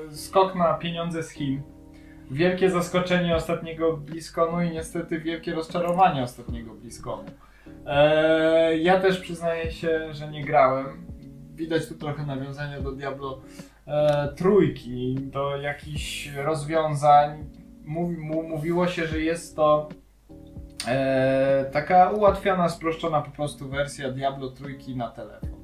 yy, 0.08 0.16
skok 0.16 0.54
na 0.54 0.74
pieniądze 0.74 1.22
z 1.22 1.30
Chin. 1.30 1.62
Wielkie 2.30 2.70
zaskoczenie 2.70 3.36
ostatniego 3.36 3.96
BlizzConu 3.96 4.62
i 4.62 4.70
niestety 4.70 5.18
wielkie 5.18 5.54
rozczarowanie 5.54 6.22
ostatniego 6.22 6.74
BlizzConu. 6.74 7.24
Eee, 7.86 8.84
ja 8.84 9.00
też 9.00 9.20
przyznaję 9.20 9.72
się, 9.72 10.14
że 10.14 10.30
nie 10.30 10.44
grałem. 10.44 11.06
Widać 11.54 11.88
tu 11.88 11.94
trochę 11.94 12.26
nawiązania 12.26 12.80
do 12.80 12.92
Diablo 12.92 13.40
e, 13.86 14.28
trójki, 14.36 15.14
do 15.20 15.56
jakichś 15.56 16.30
rozwiązań. 16.36 17.44
Mówi, 17.84 18.16
mu, 18.16 18.42
mówiło 18.42 18.86
się, 18.86 19.06
że 19.06 19.20
jest 19.20 19.56
to 19.56 19.88
e, 20.88 21.70
taka 21.72 22.10
ułatwiona, 22.10 22.68
sproszczona 22.68 23.22
po 23.22 23.30
prostu 23.30 23.68
wersja 23.68 24.10
Diablo 24.10 24.50
trójki 24.50 24.96
na 24.96 25.10
telefon. 25.10 25.56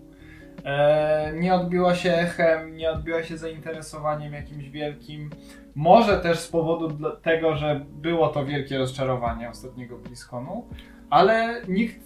E, 0.64 1.32
nie 1.36 1.54
odbiła 1.54 1.94
się 1.94 2.12
echem, 2.14 2.76
nie 2.76 2.90
odbiła 2.90 3.22
się 3.22 3.38
zainteresowaniem 3.38 4.32
jakimś 4.32 4.68
wielkim. 4.68 5.30
Może 5.74 6.18
też 6.18 6.38
z 6.38 6.48
powodu 6.48 7.10
tego, 7.22 7.56
że 7.56 7.84
było 7.90 8.28
to 8.28 8.44
wielkie 8.44 8.78
rozczarowanie 8.78 9.50
ostatniego 9.50 9.98
BlizzConu, 9.98 10.66
ale 11.12 11.62
nikt 11.68 12.00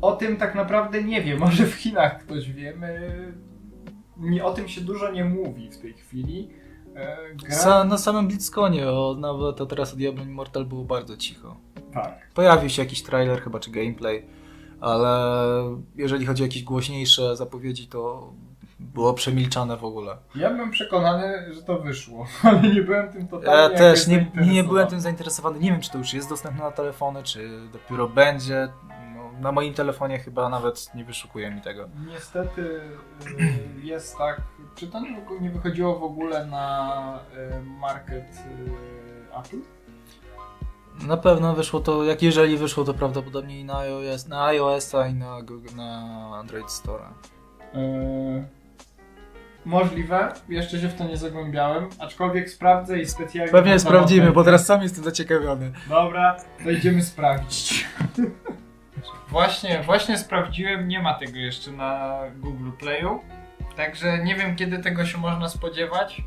o 0.00 0.12
tym 0.12 0.36
tak 0.36 0.54
naprawdę 0.54 1.02
nie 1.02 1.22
wie. 1.22 1.36
Może 1.36 1.66
w 1.66 1.74
Chinach 1.74 2.18
ktoś 2.18 2.52
wie. 2.52 2.76
My... 2.76 4.42
O 4.42 4.52
tym 4.52 4.68
się 4.68 4.80
dużo 4.80 5.10
nie 5.10 5.24
mówi 5.24 5.70
w 5.70 5.78
tej 5.78 5.92
chwili. 5.94 6.50
E, 6.94 7.16
gra... 7.34 7.56
Sa, 7.56 7.84
na 7.84 7.98
samym 7.98 8.28
BlizzConie, 8.28 8.90
o, 8.90 9.16
nawet 9.18 9.56
to 9.56 9.66
teraz 9.66 9.92
o 9.92 9.96
Diablo 9.96 10.24
Immortal 10.24 10.64
było 10.64 10.84
bardzo 10.84 11.16
cicho. 11.16 11.56
Tak. 11.92 12.30
Pojawił 12.34 12.70
się 12.70 12.82
jakiś 12.82 13.02
trailer 13.02 13.42
chyba, 13.42 13.60
czy 13.60 13.70
gameplay, 13.70 14.26
ale 14.80 15.08
jeżeli 15.96 16.26
chodzi 16.26 16.42
o 16.42 16.46
jakieś 16.46 16.62
głośniejsze 16.62 17.36
zapowiedzi, 17.36 17.86
to 17.86 18.32
było 18.82 19.14
przemilczane 19.14 19.76
w 19.76 19.84
ogóle. 19.84 20.16
Ja 20.34 20.50
byłem 20.50 20.70
przekonany, 20.70 21.54
że 21.54 21.62
to 21.62 21.78
wyszło, 21.78 22.26
ale 22.42 22.62
nie 22.62 22.82
byłem 22.82 23.12
tym 23.12 23.28
totalnie 23.28 23.74
Ja 23.74 23.78
też 23.78 24.06
nie, 24.06 24.30
nie 24.34 24.64
byłem 24.64 24.88
tym 24.88 25.00
zainteresowany. 25.00 25.58
Nie 25.58 25.70
wiem, 25.70 25.80
czy 25.80 25.90
to 25.90 25.98
już 25.98 26.14
jest 26.14 26.28
dostępne 26.28 26.64
na 26.64 26.70
telefony, 26.70 27.22
czy 27.22 27.50
dopiero 27.72 28.08
będzie. 28.08 28.68
No, 29.16 29.32
na 29.40 29.52
moim 29.52 29.74
telefonie 29.74 30.18
chyba 30.18 30.48
nawet 30.48 30.94
nie 30.94 31.04
wyszukuje 31.04 31.50
mi 31.50 31.60
tego. 31.60 31.88
Niestety 32.06 32.60
y, 32.60 32.80
jest 33.82 34.18
tak, 34.18 34.40
czy 34.74 34.86
to 34.86 35.00
nie, 35.40 35.50
wychodziło 35.50 35.98
w 35.98 36.02
ogóle 36.02 36.46
na 36.46 37.18
y, 37.58 37.62
market 37.64 38.24
y, 38.24 39.38
Apple? 39.38 39.56
Na 41.06 41.16
pewno 41.16 41.54
wyszło 41.54 41.80
to, 41.80 42.04
jak 42.04 42.22
jeżeli 42.22 42.56
wyszło, 42.56 42.84
to 42.84 42.94
prawdopodobnie 42.94 43.60
i 43.60 43.64
na 43.64 43.78
iOS, 43.78 44.28
na 44.28 44.44
iOS-a 44.44 45.06
i 45.06 45.14
na, 45.14 45.42
Google- 45.42 45.76
na 45.76 46.00
Android 46.38 46.70
Store. 46.70 47.04
Y, 47.74 48.61
Możliwe, 49.64 50.32
jeszcze 50.48 50.80
się 50.80 50.88
w 50.88 50.94
to 50.94 51.04
nie 51.04 51.16
zagłębiałem, 51.16 51.88
aczkolwiek 51.98 52.50
sprawdzę 52.50 52.98
i 53.00 53.06
specjalnie... 53.06 53.52
Pewnie 53.52 53.78
sprawdzimy, 53.78 54.32
bo 54.32 54.44
teraz 54.44 54.66
sam 54.66 54.82
jestem 54.82 55.04
zaciekawiony. 55.04 55.72
Dobra, 55.88 56.36
to 56.64 56.70
idziemy 56.70 57.02
sprawdzić. 57.02 57.84
Właśnie, 59.28 59.82
właśnie 59.82 60.18
sprawdziłem, 60.18 60.88
nie 60.88 61.02
ma 61.02 61.14
tego 61.14 61.38
jeszcze 61.38 61.70
na 61.70 62.20
Google 62.36 62.70
Playu. 62.78 63.20
Także 63.76 64.24
nie 64.24 64.34
wiem 64.34 64.56
kiedy 64.56 64.78
tego 64.78 65.06
się 65.06 65.18
można 65.18 65.48
spodziewać. 65.48 66.22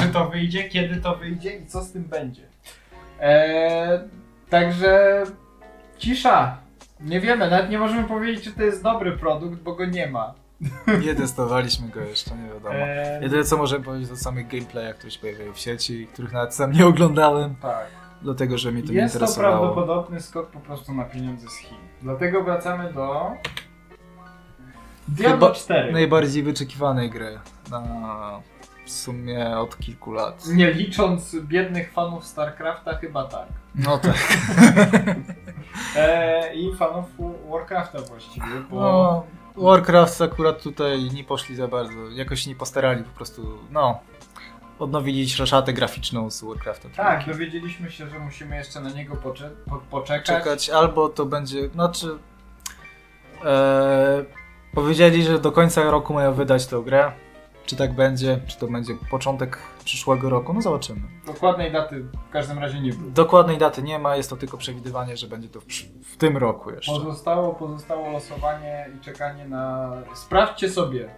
Czy 0.00 0.08
to 0.08 0.28
wyjdzie, 0.28 0.64
kiedy 0.64 0.96
to 0.96 1.16
wyjdzie 1.16 1.56
i 1.56 1.66
co 1.66 1.82
z 1.82 1.92
tym 1.92 2.04
będzie. 2.04 2.42
Eee, 3.20 4.00
także 4.50 5.22
cisza. 5.98 6.56
Nie 7.00 7.20
wiemy, 7.20 7.50
nawet 7.50 7.70
nie 7.70 7.78
możemy 7.78 8.08
powiedzieć, 8.08 8.44
czy 8.44 8.52
to 8.52 8.62
jest 8.62 8.82
dobry 8.82 9.12
produkt, 9.12 9.62
bo 9.62 9.74
go 9.74 9.86
nie 9.86 10.06
ma. 10.06 10.34
Nie 11.06 11.14
testowaliśmy 11.14 11.88
go 11.88 12.00
jeszcze, 12.00 12.36
nie 12.36 12.48
wiadomo. 12.48 12.74
Eee, 12.74 13.22
Jedyne 13.22 13.44
co 13.44 13.56
możemy 13.56 13.84
powiedzieć 13.84 14.10
o 14.10 14.16
samych 14.16 14.48
gameplayach, 14.48 14.96
które 14.96 15.10
się 15.10 15.20
pojawiają 15.20 15.52
w 15.52 15.58
sieci, 15.58 16.06
których 16.12 16.32
nawet 16.32 16.54
sam 16.54 16.72
nie 16.72 16.86
oglądałem, 16.86 17.54
tak. 17.62 17.86
dlatego 18.22 18.58
że 18.58 18.72
mnie 18.72 18.82
to 18.82 18.92
nie 18.92 18.98
Jest 18.98 19.14
to 19.14 19.18
interesowało. 19.20 19.58
prawdopodobny 19.58 20.20
skok 20.20 20.50
po 20.50 20.60
prostu 20.60 20.94
na 20.94 21.04
pieniądze 21.04 21.48
z 21.48 21.56
Chin. 21.56 21.78
Dlatego 22.02 22.44
wracamy 22.44 22.92
do 22.92 23.30
Diablo 25.08 25.46
Chyba 25.46 25.58
4. 25.60 25.92
Najbardziej 25.92 26.42
wyczekiwanej 26.42 27.10
gry 27.10 27.38
na 27.70 27.82
w 28.86 28.90
sumie 28.90 29.58
od 29.58 29.78
kilku 29.78 30.12
lat. 30.12 30.46
Nie 30.46 30.70
licząc 30.72 31.36
biednych 31.36 31.92
fanów 31.92 32.26
StarCrafta, 32.26 32.94
chyba 32.96 33.24
tak. 33.24 33.48
No 33.74 33.98
tak. 33.98 34.14
E, 35.96 36.54
I 36.54 36.74
fanów 36.76 37.04
Warcrafta 37.50 37.98
właściwie, 38.00 38.46
bo 38.70 38.80
No, 38.80 39.24
Warcraft 39.60 40.22
akurat 40.22 40.62
tutaj 40.62 41.02
nie 41.14 41.24
poszli 41.24 41.56
za 41.56 41.68
bardzo, 41.68 41.92
jakoś 42.12 42.46
nie 42.46 42.54
postarali 42.54 43.04
po 43.04 43.10
prostu, 43.10 43.58
no, 43.70 44.00
odnowili 44.78 45.28
szatę 45.28 45.72
graficzną 45.72 46.30
z 46.30 46.42
Warcrafta. 46.44 46.88
tak, 46.96 47.26
dowiedzieliśmy 47.26 47.90
się, 47.90 48.06
że 48.08 48.18
musimy 48.18 48.56
jeszcze 48.56 48.80
na 48.80 48.90
niego 48.90 49.16
pocze- 49.16 49.50
po- 49.68 49.76
poczekać. 49.90 50.26
czekać, 50.26 50.70
albo 50.70 51.08
to 51.08 51.26
będzie, 51.26 51.68
znaczy 51.68 52.18
e, 53.44 54.24
powiedzieli, 54.74 55.22
że 55.24 55.38
do 55.38 55.52
końca 55.52 55.90
roku 55.90 56.14
mają 56.14 56.34
wydać 56.34 56.66
tę 56.66 56.82
grę. 56.84 57.12
Czy 57.70 57.76
tak 57.76 57.92
będzie, 57.92 58.40
czy 58.46 58.58
to 58.58 58.66
będzie 58.66 58.94
początek 59.10 59.58
przyszłego 59.84 60.30
roku, 60.30 60.52
no 60.52 60.62
zobaczymy. 60.62 61.00
Dokładnej 61.26 61.72
daty 61.72 62.04
w 62.28 62.32
każdym 62.32 62.58
razie 62.58 62.80
nie 62.80 62.92
było. 62.92 63.10
Dokładnej 63.10 63.58
daty 63.58 63.82
nie 63.82 63.98
ma, 63.98 64.16
jest 64.16 64.30
to 64.30 64.36
tylko 64.36 64.56
przewidywanie, 64.56 65.16
że 65.16 65.26
będzie 65.26 65.48
to 65.48 65.60
w, 65.60 65.64
w 66.04 66.16
tym 66.16 66.36
roku 66.36 66.70
jeszcze. 66.70 66.92
Pozostało, 66.92 67.54
pozostało 67.54 68.10
losowanie 68.10 68.90
i 68.96 69.04
czekanie 69.04 69.48
na... 69.48 69.92
Sprawdźcie 70.14 70.70
sobie. 70.70 71.08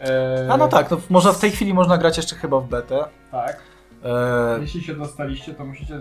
E, 0.00 0.48
A 0.50 0.56
no 0.56 0.68
tak, 0.68 0.90
no, 0.90 1.00
może 1.10 1.32
w 1.32 1.38
tej 1.38 1.50
chwili 1.50 1.74
można 1.74 1.98
grać 1.98 2.16
jeszcze 2.16 2.36
chyba 2.36 2.60
w 2.60 2.68
betę. 2.68 3.04
Tak. 3.30 3.56
E, 4.04 4.58
Jeśli 4.60 4.82
się 4.82 4.94
dostaliście, 4.94 5.54
to 5.54 5.64
musicie... 5.64 6.00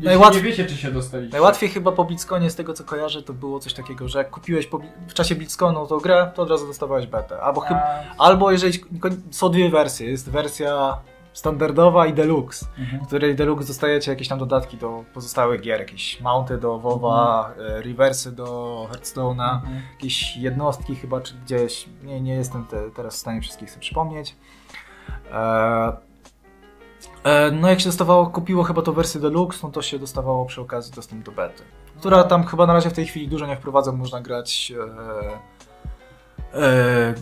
Najłatwiej- 0.00 0.42
nie 0.42 0.48
wiecie, 0.48 0.66
czy 0.66 0.76
się 0.76 0.92
dostaliście. 0.92 1.32
Najłatwiej 1.32 1.68
chyba 1.70 1.92
po 1.92 2.04
BlizzConie, 2.04 2.50
z 2.50 2.54
tego 2.54 2.72
co 2.72 2.84
kojarzę, 2.84 3.22
to 3.22 3.32
było 3.32 3.58
coś 3.60 3.74
takiego, 3.74 4.08
że 4.08 4.18
jak 4.18 4.30
kupiłeś 4.30 4.66
po, 4.66 4.80
w 5.08 5.14
czasie 5.14 5.34
BlizzConu 5.34 5.86
tą 5.86 5.98
grę, 5.98 6.30
to 6.34 6.42
od 6.42 6.50
razu 6.50 6.66
dostawałeś 6.66 7.06
betę. 7.06 7.40
Albo, 7.40 7.60
chyba, 7.60 7.80
A, 7.80 8.24
albo 8.24 8.50
jeżeli 8.50 8.80
są 9.30 9.48
dwie 9.48 9.70
wersje, 9.70 10.10
jest 10.10 10.30
wersja 10.30 10.98
standardowa 11.32 12.06
i 12.06 12.12
deluxe, 12.14 12.66
mhm. 12.78 13.04
w 13.04 13.06
której 13.06 13.34
deluxe 13.34 13.66
dostajecie 13.68 14.10
jakieś 14.10 14.28
tam 14.28 14.38
dodatki 14.38 14.76
do 14.76 15.04
pozostałych 15.14 15.60
gier, 15.60 15.80
jakieś 15.80 16.20
mounty 16.20 16.58
do 16.58 16.78
WoWa, 16.78 17.52
e, 17.58 17.82
reversy 17.82 18.32
do 18.32 18.88
Hearthstone'a, 18.92 19.54
Mhm. 19.54 19.82
jakieś 19.92 20.36
jednostki 20.36 20.94
chyba, 20.94 21.20
czy 21.20 21.34
gdzieś, 21.44 21.88
nie, 22.02 22.20
nie 22.20 22.34
jestem 22.34 22.64
te, 22.66 22.90
teraz 22.90 23.14
w 23.14 23.18
stanie 23.18 23.40
wszystkich 23.40 23.70
sobie 23.70 23.80
przypomnieć. 23.80 24.36
E, 25.32 25.34
e, 25.36 25.96
no 27.52 27.68
jak 27.68 27.80
się 27.80 27.86
dostawało, 27.88 28.26
kupiło 28.26 28.62
chyba 28.62 28.82
to 28.82 28.92
wersję 28.92 29.20
deluxe, 29.20 29.58
no 29.62 29.72
to 29.72 29.82
się 29.82 29.98
dostawało 29.98 30.46
przy 30.46 30.60
okazji 30.60 30.92
dostęp 30.94 31.24
do 31.24 31.32
bety, 31.32 31.62
która 31.98 32.24
tam 32.24 32.44
chyba 32.44 32.66
na 32.66 32.72
razie 32.72 32.90
w 32.90 32.92
tej 32.92 33.06
chwili 33.06 33.28
dużo 33.28 33.46
nie 33.46 33.56
wprowadza, 33.56 33.92
można 33.92 34.20
grać 34.20 34.72
e, 36.54 36.58
e, 36.62 37.14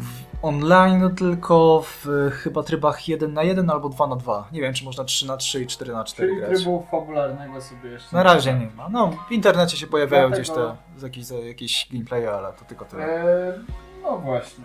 online 0.43 1.01
no 1.01 1.11
tylko 1.11 1.83
w 1.83 2.07
e, 2.09 2.31
chyba 2.31 2.63
trybach 2.63 3.09
1 3.09 3.33
na 3.35 3.43
1 3.43 3.71
albo 3.71 3.89
2 3.89 4.07
na 4.07 4.17
2. 4.17 4.49
Nie 4.53 4.61
wiem, 4.61 4.75
czy 4.75 4.85
można 4.85 5.05
3 5.05 5.27
na 5.27 5.37
3 5.37 5.63
i 5.63 5.67
4 5.67 5.93
na 5.93 6.05
4 6.05 6.29
Czyli 6.29 6.41
grać. 6.41 6.51
trybu 6.57 6.87
fabularnego 6.91 7.61
sobie 7.61 7.91
jeszcze 7.91 8.17
Na 8.17 8.23
razie 8.23 8.55
nie 8.55 8.69
ma. 8.77 8.89
No, 8.89 9.11
w 9.29 9.33
internecie 9.33 9.77
się 9.77 9.87
pojawiają 9.87 10.29
Dlatego- 10.29 10.53
gdzieś 10.53 10.57
te 10.57 11.01
z 11.01 11.03
jakieś, 11.03 11.31
jakieś 11.31 11.89
gameplaye, 11.93 12.31
ale 12.33 12.53
to 12.53 12.65
tylko 12.65 12.85
tyle. 12.85 13.05
E, 13.05 13.59
no 14.03 14.19
właśnie. 14.19 14.65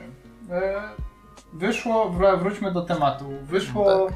E, 0.52 0.82
wyszło, 1.54 2.10
wr- 2.10 2.40
wróćmy 2.40 2.72
do 2.72 2.82
tematu. 2.82 3.26
Wyszło, 3.44 4.08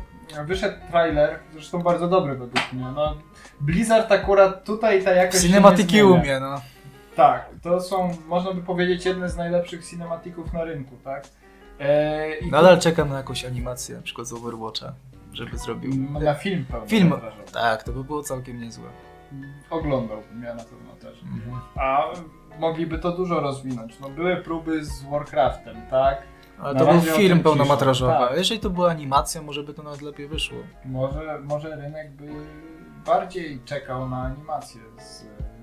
wyszedł 0.46 0.78
trailer, 0.92 1.40
zresztą 1.54 1.80
bardzo 1.84 2.08
dobry 2.08 2.32
według 2.36 2.74
mnie. 2.74 2.86
No, 2.96 3.18
Blizzard 3.62 4.12
akurat 4.12 4.64
tutaj 4.66 5.04
ta 5.04 5.12
jakość 5.12 5.44
Cinematyki 5.44 6.04
umie, 6.04 6.40
no. 6.40 6.62
Tak, 7.16 7.50
to 7.64 7.82
są, 7.82 8.18
można 8.28 8.54
by 8.54 8.62
powiedzieć, 8.62 9.06
jedne 9.06 9.30
z 9.30 9.38
najlepszych 9.38 9.86
cinematików 9.90 10.54
na 10.54 10.64
rynku, 10.64 10.96
tak? 11.04 11.24
E, 11.80 12.38
i 12.38 12.52
Nadal 12.52 12.80
czekam 12.80 13.10
na 13.10 13.18
jakąś 13.18 13.46
animację, 13.46 13.96
na 13.96 14.02
przykład 14.02 14.28
z 14.28 14.34
Overwatcha, 14.34 14.94
żeby 15.34 15.58
zrobił. 15.58 15.92
tu- 15.92 16.20
na 16.20 16.34
film 16.34 16.66
pełny. 16.72 16.88
Film. 16.88 17.14
Tak, 17.54 17.84
to 17.84 17.92
by 17.92 18.04
było 18.04 18.24
całkiem 18.24 18.62
niezłe. 18.62 18.90
Oglądałbym 19.70 20.44
ja 20.44 20.56
na 20.56 20.64
pewno 20.64 20.94
też. 21.02 21.20
A 21.76 22.04
mogliby 22.60 23.00
to 23.00 23.12
dużo 23.12 23.40
rozwinąć. 23.40 24.00
No, 24.00 24.10
były 24.10 24.38
próby 24.38 24.86
z 24.86 25.04
Warcraftem, 25.04 25.78
tak? 25.90 26.22
Ale 26.60 26.80
to 26.80 26.86
był 26.86 27.02
film 27.02 27.40
pełnometrażowy. 27.40 28.14
tak. 28.14 28.32
A 28.32 28.36
Jeżeli 28.36 28.60
to 28.60 28.70
była 28.70 28.90
animacja, 28.90 29.42
może 29.42 29.64
by 29.64 29.74
to 29.74 29.84
nawet 29.84 30.02
lepiej 30.02 30.28
wyszło. 30.28 30.58
Może, 30.86 31.40
może 31.44 31.76
rynek 31.76 32.12
by 32.12 32.28
bardziej 33.06 33.60
czekał 33.66 34.10
na 34.10 34.24
animację 34.24 34.82
z 35.00 35.24
e. 35.24 35.54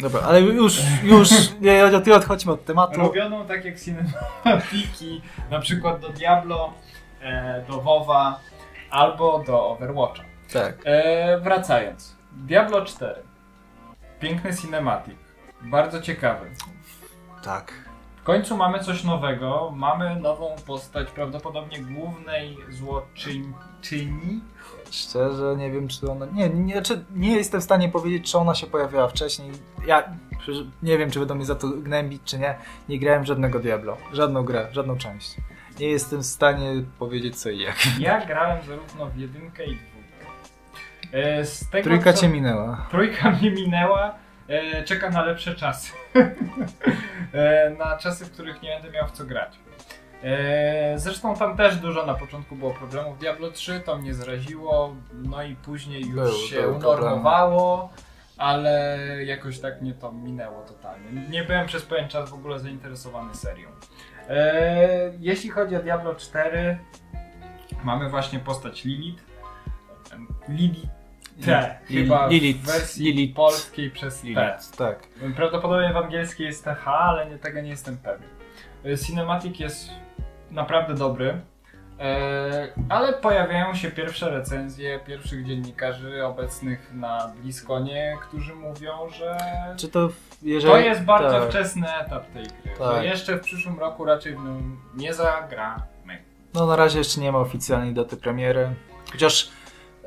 Dobra, 0.00 0.20
ale 0.20 0.40
już, 0.40 0.80
już, 1.02 1.30
nie, 1.60 1.90
nie 2.06 2.14
odchodźmy 2.14 2.52
od 2.52 2.64
tematu. 2.64 3.00
Robioną 3.00 3.46
tak 3.46 3.64
jak 3.64 3.80
cinematiki, 3.80 5.22
na 5.50 5.58
przykład 5.60 6.00
do 6.00 6.08
Diablo, 6.08 6.72
e, 7.22 7.64
do 7.68 7.80
WoWa 7.80 8.40
albo 8.90 9.44
do 9.46 9.68
Overwatcha. 9.68 10.24
Tak. 10.52 10.78
E, 10.84 11.40
wracając. 11.40 12.16
Diablo 12.32 12.84
4. 12.84 13.22
Piękny 14.20 14.56
cinematic. 14.56 15.16
Bardzo 15.62 16.00
ciekawy. 16.02 16.50
Tak. 17.42 17.87
W 18.28 18.30
końcu 18.30 18.56
mamy 18.56 18.78
coś 18.78 19.04
nowego. 19.04 19.72
Mamy 19.76 20.20
nową 20.20 20.56
postać, 20.66 21.10
prawdopodobnie 21.10 21.80
głównej 21.80 22.56
złoczyni. 22.68 24.40
Szczerze 24.90 25.56
nie 25.56 25.70
wiem, 25.70 25.88
czy 25.88 26.10
ona. 26.10 26.26
Nie, 26.26 26.48
nie, 26.48 26.82
czy 26.82 27.04
nie 27.14 27.36
jestem 27.36 27.60
w 27.60 27.64
stanie 27.64 27.88
powiedzieć, 27.88 28.32
czy 28.32 28.38
ona 28.38 28.54
się 28.54 28.66
pojawiała 28.66 29.08
wcześniej. 29.08 29.50
Ja 29.86 30.02
nie 30.82 30.98
wiem, 30.98 31.10
czy 31.10 31.18
będą 31.18 31.34
mnie 31.34 31.44
za 31.44 31.54
to 31.54 31.68
gnębić, 31.68 32.22
czy 32.24 32.38
nie. 32.38 32.54
Nie 32.88 32.98
grałem 32.98 33.24
żadnego 33.24 33.60
Diablo. 33.60 33.96
Żadną 34.12 34.42
grę, 34.42 34.68
żadną 34.72 34.98
część. 34.98 35.36
Nie 35.80 35.88
jestem 35.88 36.20
w 36.20 36.26
stanie 36.26 36.72
powiedzieć 36.98 37.36
co 37.36 37.50
i 37.50 37.58
jak. 37.58 37.76
Ja 37.98 38.26
grałem 38.26 38.62
zarówno 38.66 39.06
w 39.06 39.16
jedynkę 39.16 39.64
i 39.64 39.76
dwójkę. 39.76 40.26
E, 41.12 41.44
z 41.44 41.70
tego, 41.70 41.84
Trójka 41.84 42.12
co... 42.12 42.20
cię 42.20 42.28
minęła. 42.28 42.86
Trójka 42.90 43.30
mnie 43.30 43.50
minęła. 43.50 44.14
E, 44.48 44.82
czeka 44.84 45.10
na 45.10 45.22
lepsze 45.24 45.54
czasy. 45.54 45.92
e, 47.32 47.70
na 47.70 47.96
czasy, 47.96 48.24
w 48.24 48.32
których 48.32 48.62
nie 48.62 48.70
będę 48.70 48.90
miał 48.90 49.06
w 49.06 49.12
co 49.12 49.24
grać. 49.24 49.58
E, 50.22 50.98
zresztą 50.98 51.36
tam 51.36 51.56
też 51.56 51.76
dużo 51.76 52.06
na 52.06 52.14
początku 52.14 52.56
było 52.56 52.70
problemów. 52.70 53.18
Diablo 53.18 53.50
3 53.50 53.80
to 53.80 53.96
mnie 53.98 54.14
zraziło, 54.14 54.94
no 55.12 55.42
i 55.42 55.56
później 55.56 56.02
już 56.02 56.14
Był- 56.14 56.48
się 56.48 56.62
był 56.62 56.76
unormowało, 56.76 57.92
ale 58.36 58.98
jakoś 59.24 59.60
tak 59.60 59.82
mnie 59.82 59.94
to 59.94 60.12
minęło 60.12 60.62
totalnie. 60.62 61.12
Nie 61.30 61.44
byłem 61.44 61.66
przez 61.66 61.82
pewien 61.82 62.08
czas 62.08 62.30
w 62.30 62.34
ogóle 62.34 62.58
zainteresowany 62.58 63.34
serią. 63.34 63.68
E, 64.28 65.12
jeśli 65.20 65.50
chodzi 65.50 65.76
o 65.76 65.82
Diablo 65.82 66.14
4, 66.14 66.78
mamy 67.84 68.10
właśnie 68.10 68.38
postać 68.38 68.84
Lilith. 68.84 69.22
Lilith. 70.48 70.97
Te, 71.44 71.78
Lil- 71.90 72.02
chyba 72.02 72.26
Lilith. 72.26 72.60
w 72.60 72.66
wersji 72.66 73.04
Lilith. 73.04 73.36
polskiej 73.36 73.90
przez 73.90 74.20
T. 74.20 74.26
Lilith, 74.28 74.76
tak. 74.76 74.98
Prawdopodobnie 75.36 75.92
w 75.92 75.96
angielskiej 75.96 76.46
jest 76.46 76.64
TH, 76.64 76.86
ale 76.88 77.30
nie, 77.30 77.38
tego 77.38 77.60
nie 77.60 77.70
jestem 77.70 77.96
pewien. 77.96 78.28
Y, 78.86 78.98
Cinematic 79.06 79.60
jest 79.60 79.90
naprawdę 80.50 80.94
dobry, 80.94 81.40
e, 82.00 82.68
ale 82.88 83.12
pojawiają 83.12 83.74
się 83.74 83.90
pierwsze 83.90 84.30
recenzje 84.30 85.00
pierwszych 85.06 85.46
dziennikarzy 85.46 86.24
obecnych 86.24 86.90
na 86.94 87.32
Bliskonie, 87.42 88.16
którzy 88.28 88.54
mówią, 88.54 89.08
że 89.08 89.36
Czy 89.76 89.88
to 89.88 90.08
jeżeli. 90.42 90.72
to 90.72 90.78
jest 90.78 91.02
bardzo 91.04 91.40
tak. 91.40 91.48
wczesny 91.48 91.94
etap 91.96 92.26
tej 92.32 92.42
gry, 92.42 92.72
Tak. 92.78 92.96
że 92.96 93.04
jeszcze 93.06 93.36
w 93.36 93.40
przyszłym 93.40 93.78
roku 93.78 94.04
raczej 94.04 94.32
w 94.34 94.38
nią 94.38 94.62
nie 94.94 95.14
zagramy. 95.14 95.82
No 96.54 96.66
na 96.66 96.76
razie 96.76 96.98
jeszcze 96.98 97.20
nie 97.20 97.32
ma 97.32 97.38
oficjalnej 97.38 97.94
daty 97.94 98.16
premiery. 98.16 98.68
Chociaż 99.12 99.50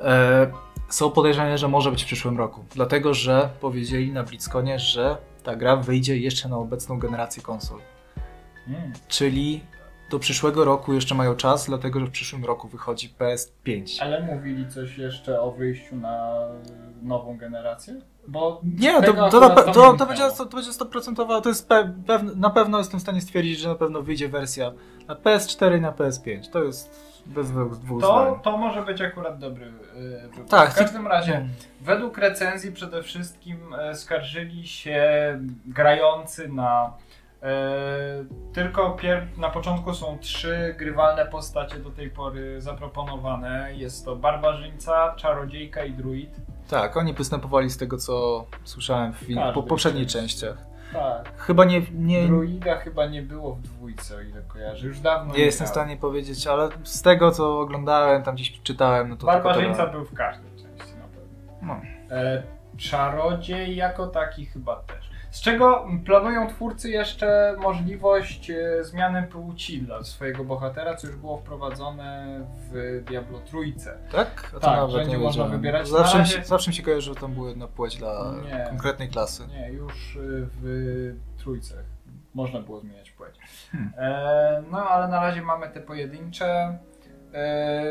e, 0.02 0.48
są 0.92 1.12
podejrzenia, 1.12 1.58
że 1.58 1.68
może 1.68 1.92
być 1.92 2.04
w 2.04 2.06
przyszłym 2.06 2.38
roku. 2.38 2.66
Dlatego, 2.76 3.14
że 3.14 3.50
powiedzieli 3.62 4.12
na 4.12 4.24
BlizzConie, 4.24 4.80
że 4.80 5.18
ta 5.44 5.56
gra 5.56 5.76
wyjdzie 5.76 6.18
jeszcze 6.18 6.50
na 6.50 6.58
obecną 6.58 7.00
generację 7.00 7.44
konsol. 7.44 7.80
Mm. 8.68 8.94
Czyli 9.08 9.62
do 10.12 10.20
przyszłego 10.20 10.66
roku 10.66 10.94
jeszcze 10.94 11.16
mają 11.16 11.36
czas, 11.36 11.66
dlatego 11.66 12.00
że 12.00 12.06
w 12.06 12.12
przyszłym 12.12 12.46
roku 12.46 12.68
wychodzi 12.68 13.14
PS5. 13.20 14.02
Ale 14.02 14.24
mówili 14.36 14.70
coś 14.70 14.98
jeszcze 14.98 15.42
o 15.42 15.52
wyjściu 15.52 15.96
na 15.96 16.48
nową 17.02 17.38
generację? 17.38 18.02
Bo 18.28 18.62
Nie, 18.80 19.02
to, 19.02 19.14
to, 19.14 19.30
to, 19.30 19.66
nie 19.68 19.98
to, 19.98 20.06
będzie, 20.06 20.24
to 20.38 20.46
będzie 20.46 20.72
100%, 20.72 21.42
to 21.42 21.50
jest 21.50 21.70
pe, 21.70 21.94
pewne, 22.08 22.32
na 22.36 22.50
pewno 22.50 22.78
jestem 22.78 23.00
w 23.00 23.04
stanie 23.04 23.22
stwierdzić, 23.22 23.60
że 23.60 23.70
na 23.70 23.76
pewno 23.76 24.02
wyjdzie 24.02 24.30
wersja 24.30 24.72
na 25.08 25.16
PS4 25.16 25.78
i 25.78 25.82
na 25.82 25.92
PS5. 25.92 26.50
To 26.50 26.64
jest 26.64 27.12
bez 27.26 27.52
dwóch 27.52 28.02
To, 28.02 28.40
to 28.44 28.58
może 28.58 28.82
być 28.82 29.02
akurat 29.02 29.40
dobry 29.40 29.66
yy, 29.66 30.30
wybór. 30.30 30.46
Tak, 30.50 30.72
w 30.72 30.76
każdym 30.76 31.08
razie, 31.08 31.32
Hmm. 31.32 31.50
według 31.82 32.18
recenzji 32.18 32.72
przede 32.72 33.04
wszystkim 33.04 33.74
e, 33.74 33.96
skarżyli 33.96 34.68
się 34.68 35.40
grający 35.66 36.48
na. 36.48 36.94
E, 37.44 37.60
tylko 38.54 38.98
na 39.38 39.50
początku 39.50 39.94
są 39.94 40.18
trzy 40.20 40.76
grywalne 40.78 41.26
postacie 41.26 41.78
do 41.78 41.90
tej 41.90 42.10
pory 42.10 42.62
zaproponowane. 42.62 43.70
Jest 43.74 44.06
to 44.06 44.16
barbarzyńca, 44.16 45.16
czarodziejka 45.16 45.86
i 45.86 45.92
druid. 45.92 46.30
Tak, 46.72 46.98
oni 46.98 47.14
postępowali 47.14 47.70
z 47.70 47.78
tego, 47.78 47.98
co 47.98 48.46
słyszałem 48.64 49.14
w 49.14 49.20
Każdy 49.20 49.54
po 49.54 49.64
poprzednich 49.64 50.08
częściach. 50.08 50.58
Tak. 50.94 51.38
Chyba 51.38 51.66
nie, 51.66 51.82
nie, 51.94 52.28
Druida 52.28 52.78
chyba 52.78 53.06
nie 53.06 53.22
było 53.22 53.56
w 53.56 53.62
dwójce, 53.62 54.16
o 54.16 54.22
ile 54.22 54.42
kojarzę. 54.42 54.88
Już 54.88 55.00
dawno 55.00 55.34
nie 55.34 55.40
jestem 55.40 55.68
w 55.68 55.70
stanie 55.70 55.98
powiedzieć, 55.98 56.48
ale 56.48 56.70
z 56.84 57.02
tego, 57.02 57.32
co 57.32 57.60
oglądałem, 57.60 58.24
tam 58.24 58.36
gdzieś 58.36 58.62
czytałem, 58.62 59.10
no 59.10 59.18
to 59.18 59.26
Barbarzyńca 59.26 59.78
tyle. 59.78 59.92
był 59.92 60.06
w 60.06 60.14
każdej 60.14 60.52
części 60.52 60.96
na 60.96 61.08
pewno. 61.08 61.54
No. 61.62 61.82
E, 62.16 62.44
czarodziej 62.78 63.76
jako 63.76 64.08
taki 64.08 64.46
chyba 64.46 64.76
też. 64.76 65.11
Z 65.32 65.42
czego 65.42 65.88
planują 66.06 66.48
twórcy 66.48 66.90
jeszcze 66.90 67.56
możliwość 67.60 68.50
e, 68.50 68.84
zmiany 68.84 69.24
płci 69.24 69.82
dla 69.82 70.04
swojego 70.04 70.44
bohatera, 70.44 70.96
co 70.96 71.08
już 71.08 71.16
było 71.16 71.38
wprowadzone 71.38 72.40
w 72.72 73.02
Diablo 73.06 73.40
Trójce. 73.40 73.98
Tak? 74.12 74.48
A 74.48 74.52
to 74.54 74.60
Tak, 74.60 74.76
nawet 74.78 74.92
że 74.92 75.06
nie 75.06 75.18
można 75.18 75.46
wybierać. 75.46 75.88
Zawsze, 75.90 76.18
Na 76.18 76.24
mi 76.24 76.30
się, 76.30 76.36
razie- 76.38 76.48
zawsze 76.48 76.72
mi 76.72 76.76
się 76.76 76.84
kojarzy, 76.84 77.14
że 77.14 77.16
tam 77.20 77.34
była 77.34 77.50
jedna 77.50 77.68
płeć 77.68 77.98
dla 77.98 78.34
Nie. 78.46 78.66
konkretnej 78.70 79.10
klasy. 79.10 79.44
Nie, 79.48 79.72
już 79.72 80.16
e, 80.16 80.20
w 80.62 81.16
Trójce 81.38 81.76
można 82.34 82.60
było 82.62 82.80
zmieniać 82.80 83.12
płeć. 83.12 83.36
Hmm. 83.72 83.94
E, 83.98 84.64
no 84.72 84.78
ale 84.90 85.08
na 85.08 85.20
razie 85.20 85.42
mamy 85.42 85.70
te 85.70 85.82
pojedyncze. 85.82 86.78
E, 87.34 87.84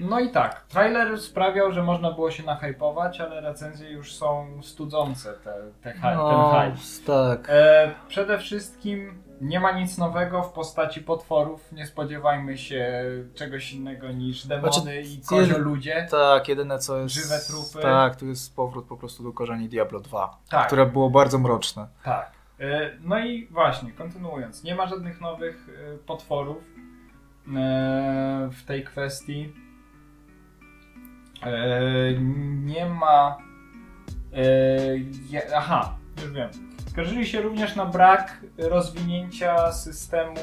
no 0.00 0.20
i 0.20 0.30
tak, 0.30 0.60
trailer 0.68 1.20
sprawiał, 1.20 1.72
że 1.72 1.82
można 1.82 2.10
było 2.12 2.30
się 2.30 2.42
nahypować, 2.42 3.20
ale 3.20 3.40
recenzje 3.40 3.90
już 3.90 4.14
są 4.14 4.58
studzące 4.62 5.32
te, 5.32 5.54
te, 5.82 5.92
hy- 5.92 6.14
No, 6.16 6.50
ten 6.52 6.72
hype. 6.72 7.06
tak. 7.06 7.46
E, 7.48 7.90
przede 8.08 8.38
wszystkim 8.38 9.22
nie 9.40 9.60
ma 9.60 9.72
nic 9.72 9.98
nowego 9.98 10.42
w 10.42 10.52
postaci 10.52 11.00
potworów. 11.00 11.72
Nie 11.72 11.86
spodziewajmy 11.86 12.58
się 12.58 13.04
czegoś 13.34 13.72
innego 13.72 14.12
niż 14.12 14.46
demony 14.46 14.72
Znaczy, 14.72 15.00
i 15.00 15.20
kozio 15.28 15.58
ludzie. 15.58 16.06
Tak, 16.10 16.48
jedyne 16.48 16.78
co 16.78 16.98
jest... 16.98 17.14
Żywe 17.14 17.38
trupy. 17.46 17.82
Tak, 17.82 18.16
tu 18.16 18.26
jest 18.26 18.56
powrót 18.56 18.86
po 18.86 18.96
prostu 18.96 19.22
do 19.22 19.32
korzeni 19.32 19.68
Diablo 19.68 20.00
2, 20.00 20.38
Tak, 20.50 20.66
które 20.66 20.86
było 20.86 21.10
bardzo 21.10 21.38
mroczne. 21.38 21.86
tak. 22.04 22.30
E, 22.60 22.90
no 23.00 23.18
i 23.18 23.46
właśnie, 23.50 23.92
kontynuując, 23.92 24.64
nie 24.64 24.74
ma 24.74 24.86
żadnych 24.86 25.20
nowych 25.20 25.66
e, 25.94 25.98
potworów 25.98 26.56
e, 26.56 28.48
w 28.52 28.64
tej 28.66 28.84
kwestii. 28.84 29.52
E, 31.42 32.12
nie 32.64 32.86
ma. 32.86 33.38
E, 34.32 35.56
aha, 35.56 35.96
już 36.22 36.32
wiem. 36.32 36.50
Skarżyli 36.90 37.26
się 37.26 37.42
również 37.42 37.76
na 37.76 37.86
brak 37.86 38.40
rozwinięcia 38.58 39.72
systemu 39.72 40.36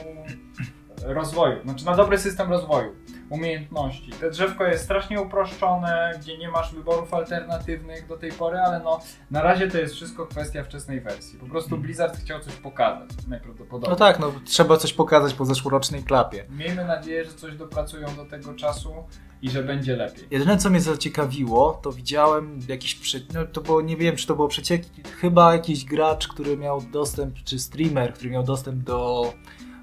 rozwoju, 1.05 1.63
znaczy 1.63 1.85
na 1.85 1.95
dobry 1.95 2.17
system 2.17 2.49
rozwoju, 2.49 2.95
umiejętności. 3.29 4.11
Te 4.11 4.29
drzewko 4.29 4.63
jest 4.63 4.83
strasznie 4.83 5.21
uproszczone, 5.21 6.11
gdzie 6.21 6.37
nie 6.37 6.49
masz 6.49 6.75
wyborów 6.75 7.13
alternatywnych 7.13 8.07
do 8.07 8.17
tej 8.17 8.31
pory, 8.31 8.57
ale 8.57 8.79
no 8.79 8.99
na 9.31 9.41
razie 9.41 9.67
to 9.67 9.77
jest 9.77 9.95
wszystko 9.95 10.25
kwestia 10.25 10.63
wczesnej 10.63 11.01
wersji. 11.01 11.39
Po 11.39 11.45
prostu 11.45 11.77
Blizzard 11.77 12.17
chciał 12.17 12.39
coś 12.39 12.53
pokazać, 12.53 13.09
najprawdopodobniej. 13.27 13.89
No 13.89 13.95
tak, 13.95 14.19
no 14.19 14.31
trzeba 14.45 14.77
coś 14.77 14.93
pokazać 14.93 15.33
po 15.33 15.45
zeszłorocznej 15.45 16.03
klapie. 16.03 16.45
Miejmy 16.49 16.85
nadzieję, 16.85 17.25
że 17.25 17.33
coś 17.33 17.55
dopracują 17.55 18.15
do 18.15 18.25
tego 18.25 18.53
czasu 18.53 18.93
i 19.41 19.49
że 19.49 19.63
będzie 19.63 19.95
lepiej. 19.95 20.27
Jedyne 20.31 20.57
co 20.57 20.69
mnie 20.69 20.81
zaciekawiło, 20.81 21.79
to 21.83 21.91
widziałem 21.91 22.59
jakiś, 22.67 22.95
prze... 22.95 23.19
no 23.33 23.45
to 23.45 23.61
było, 23.61 23.81
nie 23.81 23.97
wiem 23.97 24.15
czy 24.15 24.27
to 24.27 24.35
było 24.35 24.47
przecieki, 24.47 25.03
chyba 25.21 25.53
jakiś 25.53 25.85
gracz, 25.85 26.27
który 26.27 26.57
miał 26.57 26.81
dostęp, 26.81 27.35
czy 27.43 27.59
streamer, 27.59 28.13
który 28.13 28.29
miał 28.29 28.43
dostęp 28.43 28.83
do 28.83 29.33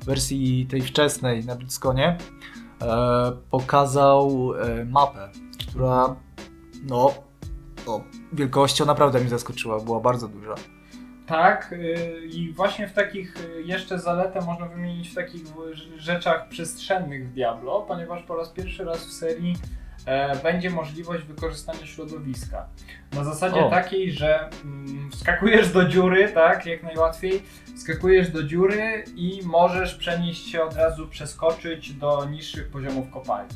wersji 0.04 0.66
tej 0.70 0.82
wczesnej 0.82 1.44
na 1.44 1.56
BlizzConie, 1.56 2.06
e, 2.08 2.18
pokazał 3.50 4.52
e, 4.54 4.84
mapę, 4.84 5.28
która 5.68 6.16
no, 6.82 7.14
wielkością 8.32 8.86
naprawdę 8.86 9.20
mnie 9.20 9.28
zaskoczyła, 9.28 9.80
była 9.80 10.00
bardzo 10.00 10.28
duża. 10.28 10.54
Tak, 11.26 11.72
y, 11.72 12.26
i 12.32 12.52
właśnie 12.52 12.88
w 12.88 12.92
takich 12.92 13.34
jeszcze 13.64 13.98
zaletę 13.98 14.40
można 14.40 14.66
wymienić 14.66 15.08
w 15.08 15.14
takich 15.14 15.42
rzeczach 15.96 16.48
przestrzennych 16.48 17.28
w 17.28 17.32
Diablo, 17.32 17.82
ponieważ 17.88 18.22
po 18.22 18.36
raz 18.36 18.48
pierwszy 18.48 18.84
raz 18.84 18.98
w 18.98 19.12
serii 19.12 19.52
e, 19.52 19.83
będzie 20.42 20.70
możliwość 20.70 21.24
wykorzystania 21.24 21.86
środowiska. 21.86 22.66
Na 23.12 23.24
zasadzie 23.24 23.64
O. 23.64 23.70
takiej, 23.70 24.12
że 24.12 24.48
mm, 24.64 25.10
wskakujesz 25.10 25.72
do 25.72 25.84
dziury, 25.88 26.28
tak, 26.32 26.66
jak 26.66 26.82
najłatwiej, 26.82 27.42
wskakujesz 27.76 28.30
do 28.30 28.42
dziury 28.42 29.04
i 29.16 29.40
możesz 29.44 29.94
przenieść 29.94 30.50
się 30.50 30.62
od 30.62 30.74
razu, 30.76 31.08
przeskoczyć 31.08 31.92
do 31.92 32.24
niższych 32.24 32.68
poziomów 32.70 33.10
kopalni. 33.10 33.54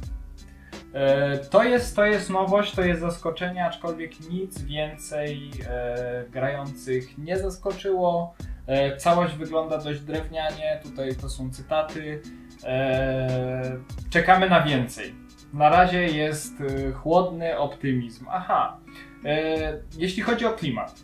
E, 0.93 1.39
To 1.39 1.65
jest, 1.65 1.97
to 1.97 2.05
jest 2.05 2.31
nowość, 2.31 2.75
to 2.75 2.83
jest 2.83 3.01
zaskoczenie, 3.01 3.65
aczkolwiek 3.67 4.21
nic 4.31 4.63
więcej 4.63 5.51
e, 5.69 6.25
grających 6.31 7.19
nie 7.19 7.39
zaskoczyło. 7.39 8.35
E, 8.67 8.97
całość 8.97 9.35
wygląda 9.35 9.79
dość 9.79 10.01
drewnianie, 10.01 10.81
tutaj 10.83 11.17
to 11.17 11.29
są 11.29 11.51
cytaty. 11.51 12.23
E, 12.65 13.77
czekamy 14.11 14.49
na 14.51 14.63
więcej. 14.63 15.28
Na 15.53 15.69
razie 15.69 16.05
jest 16.07 16.53
e, 16.61 16.93
chłodny 16.93 17.59
optymizm. 17.59 18.27
Aha, 18.31 18.77
e, 19.25 19.81
jeśli 19.99 20.23
chodzi 20.23 20.47
o 20.47 20.53
klimat. 20.53 20.95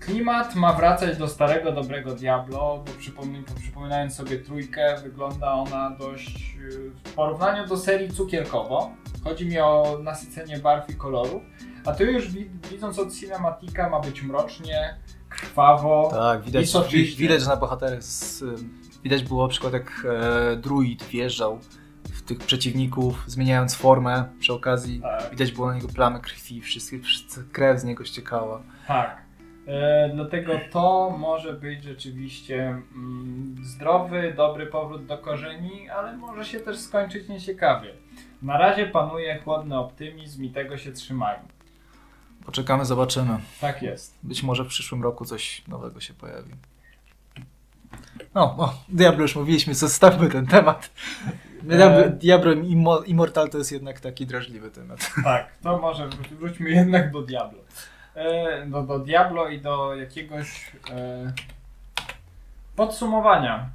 Klimat 0.00 0.54
ma 0.54 0.72
wracać 0.72 1.16
do 1.18 1.28
starego, 1.28 1.72
dobrego 1.72 2.14
Diablo, 2.14 2.84
bo 2.86 2.92
przypomnij, 2.98 3.44
przypominając 3.60 4.14
sobie 4.14 4.38
trójkę, 4.38 4.94
wygląda 5.02 5.52
ona 5.52 5.90
dość 5.90 6.56
e, 7.06 7.08
w 7.10 7.14
porównaniu 7.14 7.66
do 7.66 7.76
serii 7.76 8.10
cukierkowo. 8.10 8.90
Chodzi 9.24 9.46
mi 9.46 9.58
o 9.58 9.98
nasycenie 10.02 10.58
barw 10.58 10.90
i 10.90 10.94
kolorów. 10.94 11.42
A 11.86 11.92
tu 11.92 12.04
już 12.04 12.30
wi- 12.32 12.50
widząc 12.70 12.98
od 12.98 13.14
cinematika 13.14 13.88
ma 13.88 14.00
być 14.00 14.22
mrocznie, 14.22 14.96
krwawo. 15.28 16.08
Tak, 16.12 16.42
widać, 16.42 16.64
I 16.64 16.66
soczyście. 16.66 17.18
widać 17.18 17.46
na 17.46 17.56
bohatery. 17.56 18.02
Z, 18.02 18.44
widać 19.04 19.22
było 19.24 19.48
przykład 19.48 19.72
jak 19.72 20.06
e, 20.52 20.56
druid 20.56 21.04
wjeżdżał 21.04 21.58
tych 22.30 22.46
przeciwników, 22.46 23.24
zmieniając 23.26 23.74
formę 23.74 24.24
przy 24.40 24.52
okazji. 24.52 25.00
Tak. 25.00 25.30
Widać 25.30 25.52
było 25.52 25.66
na 25.66 25.74
niego 25.74 25.88
plamy 25.88 26.20
krwi, 26.20 26.60
wszystkie, 26.60 27.00
wszyscy, 27.00 27.44
krew 27.52 27.80
z 27.80 27.84
niego 27.84 28.04
ściekała. 28.04 28.62
Tak. 28.88 29.22
E, 29.66 30.10
dlatego 30.14 30.52
to 30.70 31.16
może 31.18 31.52
być 31.52 31.84
rzeczywiście 31.84 32.68
mm, 32.68 33.56
zdrowy, 33.62 34.34
dobry 34.36 34.66
powrót 34.66 35.06
do 35.06 35.18
korzeni, 35.18 35.88
ale 35.88 36.16
może 36.16 36.44
się 36.44 36.60
też 36.60 36.78
skończyć 36.78 37.28
nieciekawie. 37.28 37.92
Na 38.42 38.58
razie 38.58 38.86
panuje 38.86 39.38
chłodny 39.38 39.78
optymizm 39.78 40.44
i 40.44 40.50
tego 40.50 40.78
się 40.78 40.92
trzymają. 40.92 41.38
Poczekamy, 42.44 42.84
zobaczymy. 42.84 43.38
Tak 43.60 43.82
jest. 43.82 44.18
Być 44.22 44.42
może 44.42 44.64
w 44.64 44.68
przyszłym 44.68 45.02
roku 45.02 45.24
coś 45.24 45.68
nowego 45.68 46.00
się 46.00 46.14
pojawi. 46.14 46.52
No, 48.34 48.42
o 48.42 48.74
Diablo 48.88 49.22
już 49.22 49.36
mówiliśmy, 49.36 49.74
zostawmy 49.74 50.28
ten 50.28 50.46
temat. 50.46 50.90
Diablo, 51.62 52.04
E. 52.04 52.10
Diablo 52.10 52.52
Immo- 52.52 53.02
Immortal 53.06 53.48
to 53.48 53.58
jest 53.58 53.72
jednak 53.72 54.00
taki 54.00 54.26
drażliwy 54.26 54.70
temat. 54.70 55.10
Tak, 55.24 55.46
to 55.62 55.78
może 55.78 56.08
wró- 56.08 56.34
wróćmy 56.36 56.70
jednak 56.70 57.10
do 57.12 57.22
Diablo. 57.22 57.58
E, 58.14 58.66
do, 58.66 58.82
do 58.82 58.98
Diablo 58.98 59.48
i 59.48 59.60
do 59.60 59.94
jakiegoś 59.94 60.72
e, 60.90 61.32
podsumowania. 62.76 63.68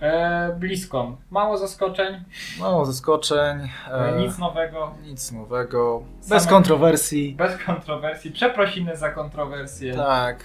E, 0.00 0.56
BlizzCon. 0.58 1.16
Mało 1.30 1.58
zaskoczeń, 1.58 2.24
Mało 2.60 2.84
zaskoczeń, 2.84 3.68
e, 3.92 4.18
nic 4.18 4.38
nowego, 4.38 4.94
nic 5.02 5.32
nowego, 5.32 6.02
Same- 6.22 6.28
bez 6.30 6.46
kontrowersji. 6.46 7.34
bez 7.34 7.64
kontrowersji. 7.64 8.30
Przeprosiny 8.30 8.96
za 8.96 9.10
kontrowersje. 9.10 9.94
Tak, 9.94 10.44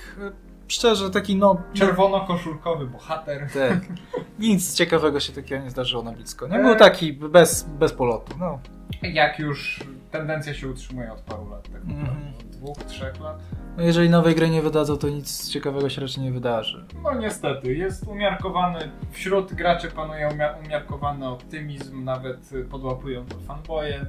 szczerze 0.70 1.10
taki 1.10 1.36
no... 1.36 1.62
Czerwono-koszulkowy 1.74 2.88
bohater. 2.88 3.48
Tak. 3.54 3.80
Nic 4.40 4.74
ciekawego 4.74 5.20
się 5.20 5.34
takiego 5.34 5.64
nie 5.64 5.70
zdarzyło 5.70 6.04
na 6.04 6.12
blisko. 6.12 6.48
Nie 6.48 6.60
był 6.60 6.76
taki 6.76 7.14
bez, 7.14 7.64
bez 7.64 7.94
polotu. 7.94 8.34
No. 8.40 8.60
Jak 9.02 9.40
już 9.40 9.84
tendencja 10.12 10.54
się 10.54 10.68
utrzymuje 10.68 11.14
od 11.14 11.22
paru 11.22 11.50
lat, 11.50 11.64
tak 11.64 11.84
naprawdę. 11.84 12.12
Mhm. 12.12 12.34
Od 12.40 12.46
dwóch, 12.46 12.78
trzech 12.78 13.20
lat. 13.20 13.40
no 13.78 13.84
jeżeli 13.84 14.10
nowej 14.10 14.36
gry 14.36 14.50
nie 14.50 14.62
wydadzą, 14.62 14.98
to 14.98 15.10
nic 15.10 15.50
ciekawego 15.50 15.90
się 15.90 16.02
raczej 16.02 16.24
nie 16.24 16.32
wydarzy. 16.32 16.86
No 17.04 17.16
niestety, 17.16 17.76
jest 17.76 18.08
umiarkowany, 18.08 18.92
wśród 19.12 19.54
graczy 19.54 19.92
panuje 19.92 20.28
umia- 20.30 20.66
umiarkowany 20.66 21.28
optymizm, 21.28 22.04
nawet 22.04 22.50
podłapują 22.72 23.26
to 23.26 23.36
fanboje. 23.40 24.06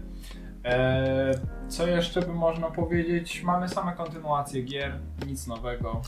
Eee, 0.65 1.35
co 1.69 1.87
jeszcze 1.87 2.21
by 2.21 2.33
można 2.33 2.71
powiedzieć? 2.71 3.43
Mamy 3.43 3.69
same 3.69 3.93
kontynuacje 3.93 4.63
gier, 4.63 4.99
nic 5.27 5.47
nowego. 5.47 6.01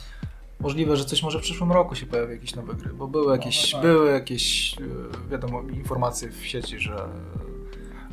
Możliwe, 0.63 0.97
że 0.97 1.05
coś 1.05 1.23
może 1.23 1.39
w 1.39 1.43
przyszłym 1.43 1.73
roku 1.73 1.95
się 1.95 2.07
pojawi 2.07 2.33
jakieś 2.33 2.55
nowe 2.55 2.75
gry, 2.75 2.95
bo 2.95 3.09
były 3.09 3.33
jakieś, 3.33 3.73
no 3.73 3.79
tak. 3.79 3.91
były 3.91 4.13
jakieś 4.13 4.75
e, 4.79 5.31
wiadomo, 5.31 5.63
informacje 5.63 6.31
w 6.31 6.47
sieci, 6.47 6.79
że 6.79 7.09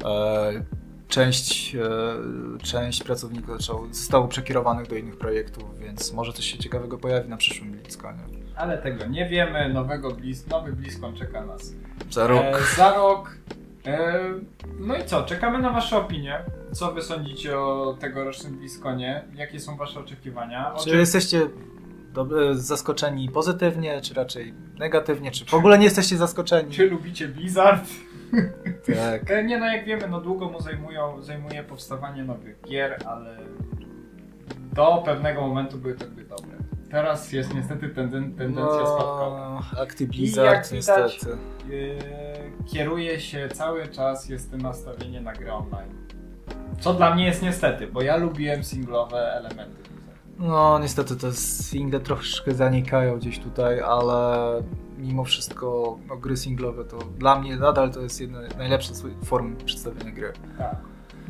e, 0.05 0.63
część, 1.07 1.75
e, 1.75 1.79
część 2.63 3.03
pracowników 3.03 3.61
zaczęło, 3.61 3.87
zostało 3.91 4.27
przekierowanych 4.27 4.87
do 4.87 4.95
innych 4.95 5.17
projektów, 5.17 5.79
więc 5.79 6.13
może 6.13 6.33
coś 6.33 6.45
się 6.45 6.57
ciekawego 6.57 6.97
pojawi 6.97 7.29
na 7.29 7.37
przyszłym 7.37 7.71
BlizzConie. 7.71 8.19
Ale 8.55 8.77
tego 8.77 9.05
nie 9.05 9.29
wiemy, 9.29 9.73
nowego 9.73 10.11
Blizz, 10.11 10.47
nowy 10.47 10.73
BlizzCon 10.73 11.15
czeka 11.15 11.45
nas. 11.45 11.73
Za 12.11 12.27
rok. 12.27 12.43
E, 12.43 12.75
za 12.75 12.95
rok. 12.95 13.37
E, 13.85 14.19
no 14.79 14.97
i 14.97 15.05
co? 15.05 15.23
Czekamy 15.23 15.59
na 15.59 15.69
Wasze 15.69 15.97
opinie. 15.97 16.39
Co 16.71 16.91
Wy 16.91 17.01
sądzicie 17.01 17.59
o 17.59 17.97
tegorocznym 17.99 18.57
BlizzConie? 18.57 19.23
Jakie 19.35 19.59
są 19.59 19.77
Wasze 19.77 19.99
oczekiwania? 19.99 20.73
Czy 20.83 20.97
jesteście 20.97 21.49
zaskoczeni 22.53 23.29
pozytywnie, 23.29 24.01
czy 24.01 24.13
raczej 24.13 24.53
negatywnie, 24.79 25.31
czy 25.31 25.45
w 25.45 25.53
ogóle 25.53 25.77
nie 25.77 25.83
jesteście 25.83 26.17
zaskoczeni? 26.17 26.71
Czy 26.71 26.89
lubicie 26.89 27.27
Blizzard? 27.27 27.83
Tak. 28.95 29.31
E, 29.31 29.43
Nie 29.43 29.57
no, 29.57 29.65
jak 29.65 29.85
wiemy, 29.85 30.07
no 30.07 30.21
długo 30.21 30.49
mu 30.49 30.59
zajmują, 30.61 31.21
zajmuje 31.21 31.63
powstawanie 31.63 32.23
nowych 32.23 32.61
gier, 32.69 32.97
ale 33.05 33.37
do 34.73 35.01
pewnego 35.05 35.41
momentu 35.41 35.77
były 35.77 35.95
to 35.95 36.05
gry 36.15 36.25
dobre. 36.25 36.57
Teraz 36.91 37.31
jest 37.31 37.53
niestety 37.55 37.89
tenden, 37.89 38.35
tendencja 38.35 38.85
spadkowa. 38.85 39.61
No, 39.73 39.77
I 39.77 39.79
jak 39.79 40.09
Blizzard 40.09 40.49
widać- 40.67 40.71
niestety. 40.71 41.31
E, 41.33 41.37
Kieruje 42.71 43.19
się 43.19 43.49
cały 43.53 43.87
czas, 43.87 44.29
jest 44.29 44.51
tym 44.51 44.61
nastawienie 44.61 45.21
na 45.21 45.33
grę 45.33 45.53
online. 45.53 46.07
Co 46.79 46.93
dla 46.93 47.15
mnie 47.15 47.25
jest 47.25 47.41
niestety, 47.41 47.87
bo 47.87 48.01
ja 48.01 48.17
lubiłem 48.17 48.63
singlowe 48.63 49.33
elementy. 49.33 49.88
No 50.39 50.79
niestety 50.79 51.15
te 51.15 51.33
single 51.33 51.99
troszkę 51.99 52.55
zanikają 52.55 53.17
gdzieś 53.17 53.39
tutaj, 53.39 53.81
ale 53.81 54.63
mimo 54.97 55.23
wszystko 55.23 55.97
no, 56.07 56.17
gry 56.17 56.37
singlowe 56.37 56.85
to 56.85 56.97
dla 56.97 57.39
mnie 57.39 57.55
nadal 57.55 57.91
to 57.91 58.01
jest 58.01 58.21
jedna 58.21 58.49
z 58.49 58.57
najlepszych 58.57 58.95
form 59.23 59.55
przedstawienia 59.55 60.11
gry. 60.11 60.33
Tak. 60.57 60.75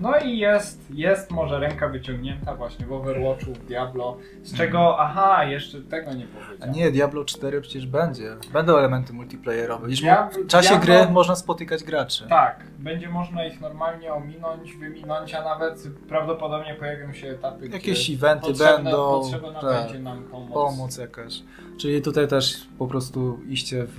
No 0.02 0.18
i 0.20 0.38
jest, 0.38 0.82
jest 0.94 1.32
może 1.32 1.60
ręka 1.60 1.90
wyciągnięta 1.90 2.56
właśnie 2.56 2.86
w 2.86 2.94
Overwatchu, 2.94 3.54
w 3.54 3.66
Diablo, 3.66 4.18
z 4.44 4.58
czego, 4.58 5.00
aha, 5.00 5.44
jeszcze 5.44 5.82
tego 5.82 6.14
nie 6.14 6.26
A 6.26 6.46
powiedziałem. 6.48 6.76
nie, 6.76 6.92
Diablo 6.92 7.26
4 7.26 7.62
przecież 7.62 7.88
będzie. 7.88 8.36
Będą 8.54 8.78
elementy 8.78 9.14
multiplayerowe. 9.14 9.88
Diablo- 9.88 10.44
w 10.44 10.48
czasie 10.48 10.70
Diablo- 10.76 10.82
gry 10.82 11.08
można 11.12 11.36
spotykać 11.36 11.84
graczy. 11.84 12.26
Tak, 12.30 12.64
będzie 12.80 13.10
można 13.10 13.46
ich 13.46 13.62
normalnie 13.62 14.14
ominąć, 14.14 14.74
wyminąć, 14.74 15.34
a 15.34 15.44
nawet 15.44 15.84
prawdopodobnie 16.10 16.76
pojawią 16.76 17.14
się 17.14 17.28
etapy, 17.28 17.68
Jakieś 17.68 18.10
eventy 18.10 18.54
będą. 18.54 18.92
potrzebna 19.22 19.62
tak. 19.62 19.84
będzie 19.84 20.00
nam 20.00 20.24
pomoc. 20.24 20.54
pomoc 20.54 20.98
jakaś. 20.98 21.42
Czyli 21.80 22.02
tutaj 22.02 22.28
też 22.28 22.68
po 22.80 22.88
prostu 22.88 23.40
iście 23.48 23.86
w 23.88 23.98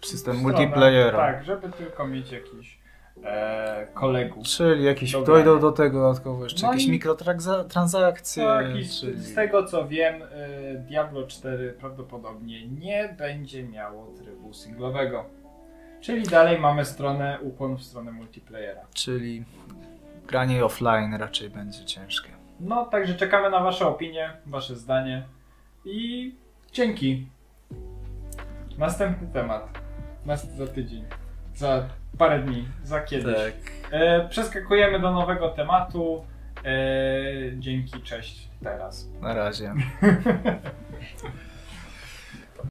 w 0.00 0.06
system 0.06 0.36
Stronę, 0.36 0.42
multiplayera. 0.58 1.18
Tak, 1.18 1.44
żeby 1.44 1.68
tylko 1.68 2.06
mieć 2.06 2.32
jakiś 2.32 2.77
e, 3.24 3.86
kolegów. 3.94 4.46
Czyli 4.46 4.84
jakieś 4.84 5.12
Do 5.12 5.22
dojdą 5.22 5.60
do 5.60 5.72
tego 5.72 6.00
dodatkowo 6.00 6.44
jeszcze 6.44 6.66
No 6.66 6.72
jakieś 6.72 6.86
i- 6.86 6.90
mikrotransakcje. 6.90 8.44
I 8.80 8.84
z, 8.84 9.00
czyli... 9.00 9.18
z 9.22 9.34
tego 9.34 9.64
co 9.66 9.88
wiem, 9.88 10.22
e, 10.22 10.28
Diablo 10.74 11.26
4 11.26 11.72
prawdopodobnie 11.80 12.68
nie 12.68 13.14
będzie 13.18 13.62
miało 13.64 14.06
trybu 14.22 14.54
singlowego. 14.54 15.24
Czyli 16.00 16.22
dalej 16.22 16.58
mamy 16.58 16.84
stronę, 16.84 17.38
ukłon 17.42 17.76
w 17.76 17.82
stronę 17.82 18.12
multiplayera. 18.12 18.80
Czyli 18.94 19.44
granie 20.26 20.64
offline 20.64 21.14
raczej 21.14 21.50
będzie 21.50 21.84
ciężkie. 21.84 22.28
No, 22.60 22.84
także 22.86 23.14
czekamy 23.14 23.50
na 23.50 23.60
Wasze 23.60 23.86
opinie, 23.86 24.32
Wasze 24.46 24.76
zdanie 24.76 25.22
i 25.84 26.34
dzięki. 26.72 27.26
Następny 28.78 29.26
temat. 29.32 29.78
Nas 30.26 30.54
za 30.56 30.66
tydzień. 30.66 31.04
Za 31.54 31.88
parę 32.18 32.38
dni. 32.38 32.64
Za 32.84 33.00
kiedyś. 33.00 33.36
E, 33.90 34.28
przeskakujemy 34.28 35.00
do 35.00 35.12
nowego 35.12 35.48
tematu. 35.48 36.24
E, 36.64 36.70
dzięki, 37.58 38.02
cześć 38.02 38.48
teraz. 38.64 39.08
na 39.20 39.34
razie. 39.34 39.74